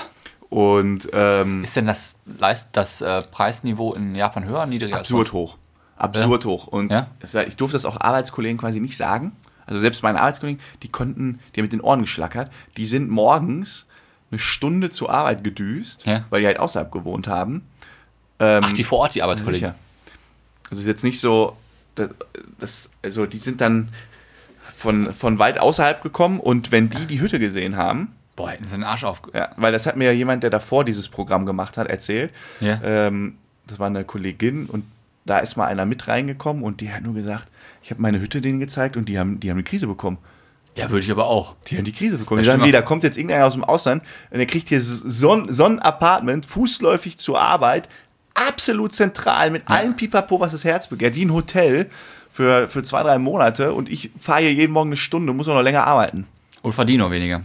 [0.50, 5.32] Und ähm, Ist denn das, Leist das äh, Preisniveau in Japan höher oder niedriger absurd
[5.32, 5.58] hoch.
[6.02, 6.68] Absurd hoch.
[6.68, 7.08] Und Ja?
[7.22, 9.32] ich durfte das auch Arbeitskollegen quasi nicht sagen.
[9.66, 13.88] Also selbst meine Arbeitskollegen, die konnten, die haben mit den Ohren geschlackert, die sind morgens
[14.32, 16.26] eine Stunde zur Arbeit gedüst, Ja.
[16.30, 17.64] weil die halt außerhalb gewohnt haben.
[18.40, 19.70] Ähm, Ach, die vor Ort, die Arbeitskollegen.
[19.72, 19.76] Sicher.
[20.70, 21.56] Also ist jetzt nicht so,
[21.96, 22.10] das,
[22.60, 23.90] das, also die sind dann
[24.74, 28.72] von, von weit außerhalb gekommen und wenn die die Hütte gesehen haben, Boah, hätten sie
[28.72, 29.22] den Arsch auf.
[29.34, 32.32] ja, weil das hat mir ja jemand, der davor dieses Programm gemacht hat, erzählt.
[32.62, 32.80] Ja.
[32.84, 33.38] Ähm,
[33.68, 34.86] das war eine Kollegin und
[35.26, 37.48] da ist mal einer mit reingekommen und die hat nur gesagt,
[37.84, 40.18] ich habe meine Hütte denen gezeigt und die haben, die haben eine Krise bekommen.
[40.78, 41.56] Ja, würde ich aber auch.
[41.68, 42.40] Die haben die Krise bekommen.
[42.42, 44.70] Die Ja, sagen, stimmt nee, da kommt jetzt irgendeiner aus dem Ausland und der kriegt
[44.70, 47.90] hier so, ein- so ein Apartment, fußläufig zur Arbeit,
[48.34, 51.90] absolut zentral, mit allem Pipapo, was das Herz begehrt, wie ein Hotel
[52.32, 55.56] für, für zwei, drei Monate und ich fahre hier jeden Morgen eine Stunde, muss auch
[55.56, 56.26] noch länger arbeiten.
[56.62, 57.44] Und verdiene auch weniger.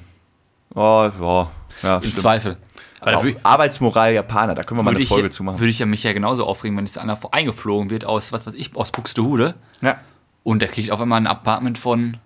[0.75, 1.51] Oh, ja,
[1.83, 2.17] ja Im stimmt.
[2.17, 2.57] Zweifel.
[3.05, 5.61] Würde Arbeitsmoral Japaner, da können wir mal eine ich, Folge zu machen.
[5.61, 8.55] würde ich ja mich ja genauso aufregen, wenn jetzt einer eingeflogen wird aus, was weiß
[8.55, 9.99] ich, aus Buxtehude Ja,
[10.43, 12.17] und der kriegt auf einmal ein Apartment von.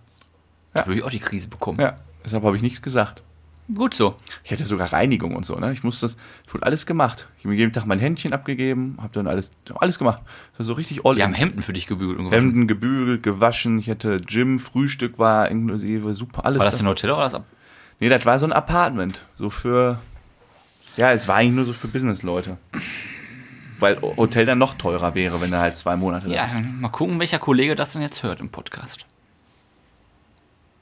[0.72, 0.86] Da Ja.
[0.86, 1.80] würde ich auch die Krise bekommen.
[1.80, 3.22] ja, deshalb habe ich nichts gesagt.
[3.74, 4.16] Gut so.
[4.42, 5.70] Ich hatte sogar Reinigung und so, ne?
[5.72, 7.28] Ich musste das, ich wurde alles gemacht.
[7.38, 10.20] Ich habe mir jeden Tag mein Händchen abgegeben, habe dann alles, alles gemacht.
[10.52, 11.26] Das war so richtig all Die in.
[11.26, 12.44] haben Hemden für dich gebügelt und gewaschen.
[12.46, 16.58] Hemden gebügelt, gewaschen, ich hatte Gym, Frühstück war inklusive, super, alles.
[16.58, 16.84] War das da.
[16.84, 17.40] ein Hotel oder das
[18.00, 19.24] Nee, das war so ein Apartment.
[19.36, 19.98] So für,
[20.96, 22.56] ja, es war eigentlich nur so für Businessleute.
[23.78, 26.60] Weil Hotel dann noch teurer wäre, wenn er halt zwei Monate da Ja, ist.
[26.62, 29.06] mal gucken, welcher Kollege das dann jetzt hört im Podcast.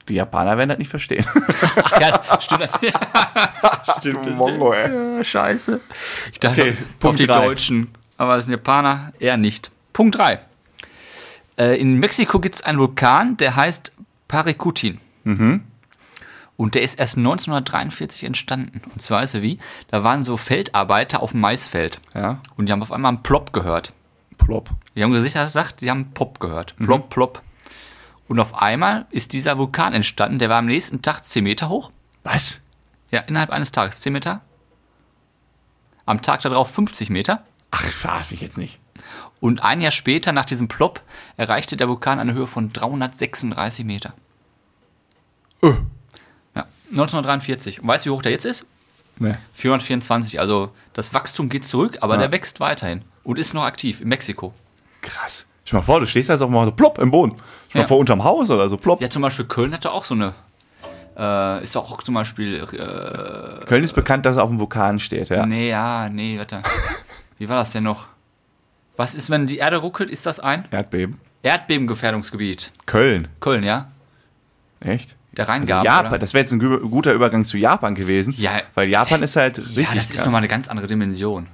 [0.09, 1.25] Die Japaner werden das nicht verstehen.
[1.83, 2.73] Ach ja, stimmt das?
[3.99, 4.33] stimmt das?
[4.33, 5.17] Mongo, ey.
[5.17, 5.79] Ja, scheiße.
[6.31, 7.45] Ich dachte Okay, auf die drei.
[7.45, 9.69] Deutschen, aber das sind Japaner eher nicht.
[9.93, 10.39] Punkt 3.
[11.57, 13.91] Äh, in Mexiko gibt es einen Vulkan, der heißt
[14.27, 14.99] Paricutin.
[15.25, 15.61] Mhm.
[16.59, 18.81] Und der ist erst 1943 entstanden.
[18.93, 19.59] Und zwar ist er wie?
[19.87, 22.01] Da waren so Feldarbeiter auf dem Maisfeld.
[22.13, 23.93] Ja, Und die haben auf einmal einen Plop gehört.
[24.37, 24.69] plopp.
[24.93, 26.75] Die haben gesagt, das sagt, die haben Pop gehört.
[26.77, 26.85] Mhm.
[26.85, 27.41] Plop, plop.
[28.27, 30.37] Und auf einmal ist dieser Vulkan entstanden.
[30.37, 31.91] Der war am nächsten Tag 10 Meter hoch.
[32.23, 32.61] Was?
[33.09, 34.41] Ja, innerhalb eines Tages 10 Meter.
[36.05, 37.45] Am Tag darauf 50 Meter.
[37.71, 38.81] Ach, verarsch mich jetzt nicht.
[39.39, 41.03] Und ein Jahr später, nach diesem Plop,
[41.37, 44.13] erreichte der Vulkan eine Höhe von 336 Meter.
[45.63, 45.71] Äh.
[46.91, 47.81] Ja, 1943.
[47.81, 48.65] Und weißt du, wie hoch der jetzt ist?
[49.17, 49.35] Nee.
[49.53, 50.39] 424.
[50.39, 52.21] Also das Wachstum geht zurück, aber Ja.
[52.21, 54.53] der wächst weiterhin und ist noch aktiv in Mexiko.
[55.01, 55.45] Krass.
[55.65, 57.35] Stell mal vor, du stehst da so mal so plopp im Boden.
[57.69, 57.83] Stell Ja.
[57.83, 59.01] mal vor, unterm Haus oder so plopp.
[59.01, 60.33] Ja, zum Beispiel Köln hatte auch so eine.
[61.17, 62.55] Äh, ist auch zum Beispiel.
[62.63, 65.45] Äh, Köln ist bekannt, dass er auf dem Vulkan steht, ja.
[65.45, 66.63] Nee, ja, nee, warte.
[67.37, 68.07] Wie war das denn noch?
[68.95, 70.09] Was ist, wenn die Erde ruckelt?
[70.09, 71.19] Ist das ein Erdbeben.
[71.43, 72.71] Erdbebengefährdungsgebiet?
[72.85, 73.27] Köln.
[73.41, 73.91] Köln, ja?
[74.79, 75.15] Echt?
[75.39, 76.19] Der Also Rheingaben, Japan, oder?
[76.19, 78.33] das wäre jetzt ein gu- guter Übergang zu Japan gewesen.
[78.37, 78.61] Ja.
[78.75, 79.77] Weil Japan ist halt richtig.
[79.87, 80.25] Ja, das ist krass.
[80.25, 81.47] nochmal eine ganz andere Dimension.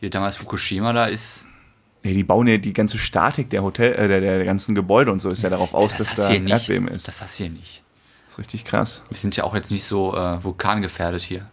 [0.00, 1.46] Hier damals Fukushima, da ist.
[2.02, 5.20] Nee, die bauen ja die ganze Statik der Hotel, äh, der, der ganzen Gebäude und
[5.20, 7.08] so ist ja darauf aus, dass hast da du ein Erdbeben ist.
[7.08, 7.82] Das hast du hier nicht.
[8.26, 9.02] Das ist richtig krass.
[9.08, 11.46] Wir sind ja auch jetzt nicht so äh, vulkangefährdet hier.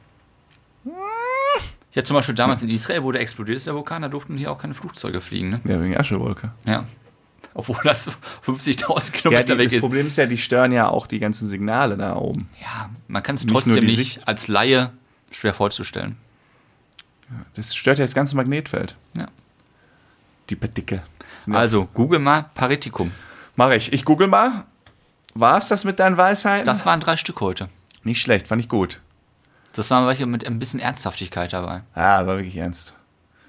[1.94, 4.52] Ja, zum Beispiel damals in Israel, wo der explodiert ist, der Vulkan, da durften hier
[4.52, 5.62] auch keine Flugzeuge fliegen, ne?
[5.64, 6.52] Ja, wegen Aschewolke.
[6.68, 6.86] Ja.
[7.60, 8.10] Obwohl das
[8.46, 9.82] 50.000 Ja, Kilometer die, weg das ist.
[9.82, 12.48] Problem ist ja, die stören ja auch die ganzen Signale da oben.
[12.62, 14.28] Ja, man kann es trotzdem nicht Sicht.
[14.28, 14.92] als Laie
[15.32, 16.16] schwer vorzustellen.
[17.56, 18.96] Das stört ja das ganze Magnetfeld.
[19.18, 19.26] Ja.
[20.50, 21.04] Die Partikel.
[21.46, 23.12] Ja- Also, google mal Paritikum.
[23.56, 23.92] Mach ich.
[23.94, 24.64] Ich google mal.
[25.36, 26.66] War es das mit deinen Weisheiten?
[26.66, 27.70] Das waren drei Stück heute.
[28.04, 29.00] Nicht schlecht, fand ich gut.
[29.74, 31.82] Das waren welche mit ein bisschen Ernsthaftigkeit dabei.
[31.94, 32.94] Ah, war wirklich ernst.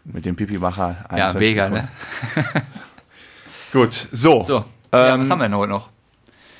[0.04, 1.06] Mit dem Pipi-Macher.
[1.16, 1.88] Ja, mega, ne?
[3.72, 4.42] Gut, so.
[4.42, 5.88] So, ja, Ähm, was haben wir denn heute noch?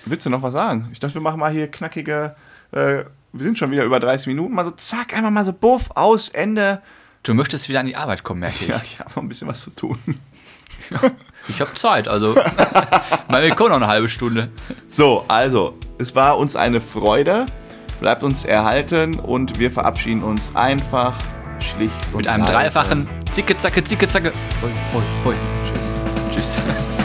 [0.04, 0.88] Willst du noch was sagen?
[0.92, 2.34] Ich dachte, wir machen mal hier knackige.
[2.72, 4.54] Äh, wir sind schon wieder über 30 Minuten.
[4.54, 6.80] Mal so zack, einmal mal so buff, aus, Ende.
[7.22, 8.68] Du möchtest wieder an die Arbeit kommen, merke ich.
[8.68, 9.98] Ja, ich habe noch ein bisschen was zu tun.
[11.48, 12.34] Ich habe Zeit, also.
[13.28, 14.50] Wir kommen noch eine halbe Stunde.
[14.90, 17.46] So, also, es war uns eine Freude.
[18.00, 21.16] Bleibt uns erhalten und wir verabschieden uns einfach,
[21.60, 24.32] schlicht und Mit einem dreifachen Zicke, Zacke, Zicke, Zacke.
[24.62, 25.34] Hoi, hoi, hoi.
[26.34, 26.56] Tschüss.
[26.56, 26.99] Tschüss.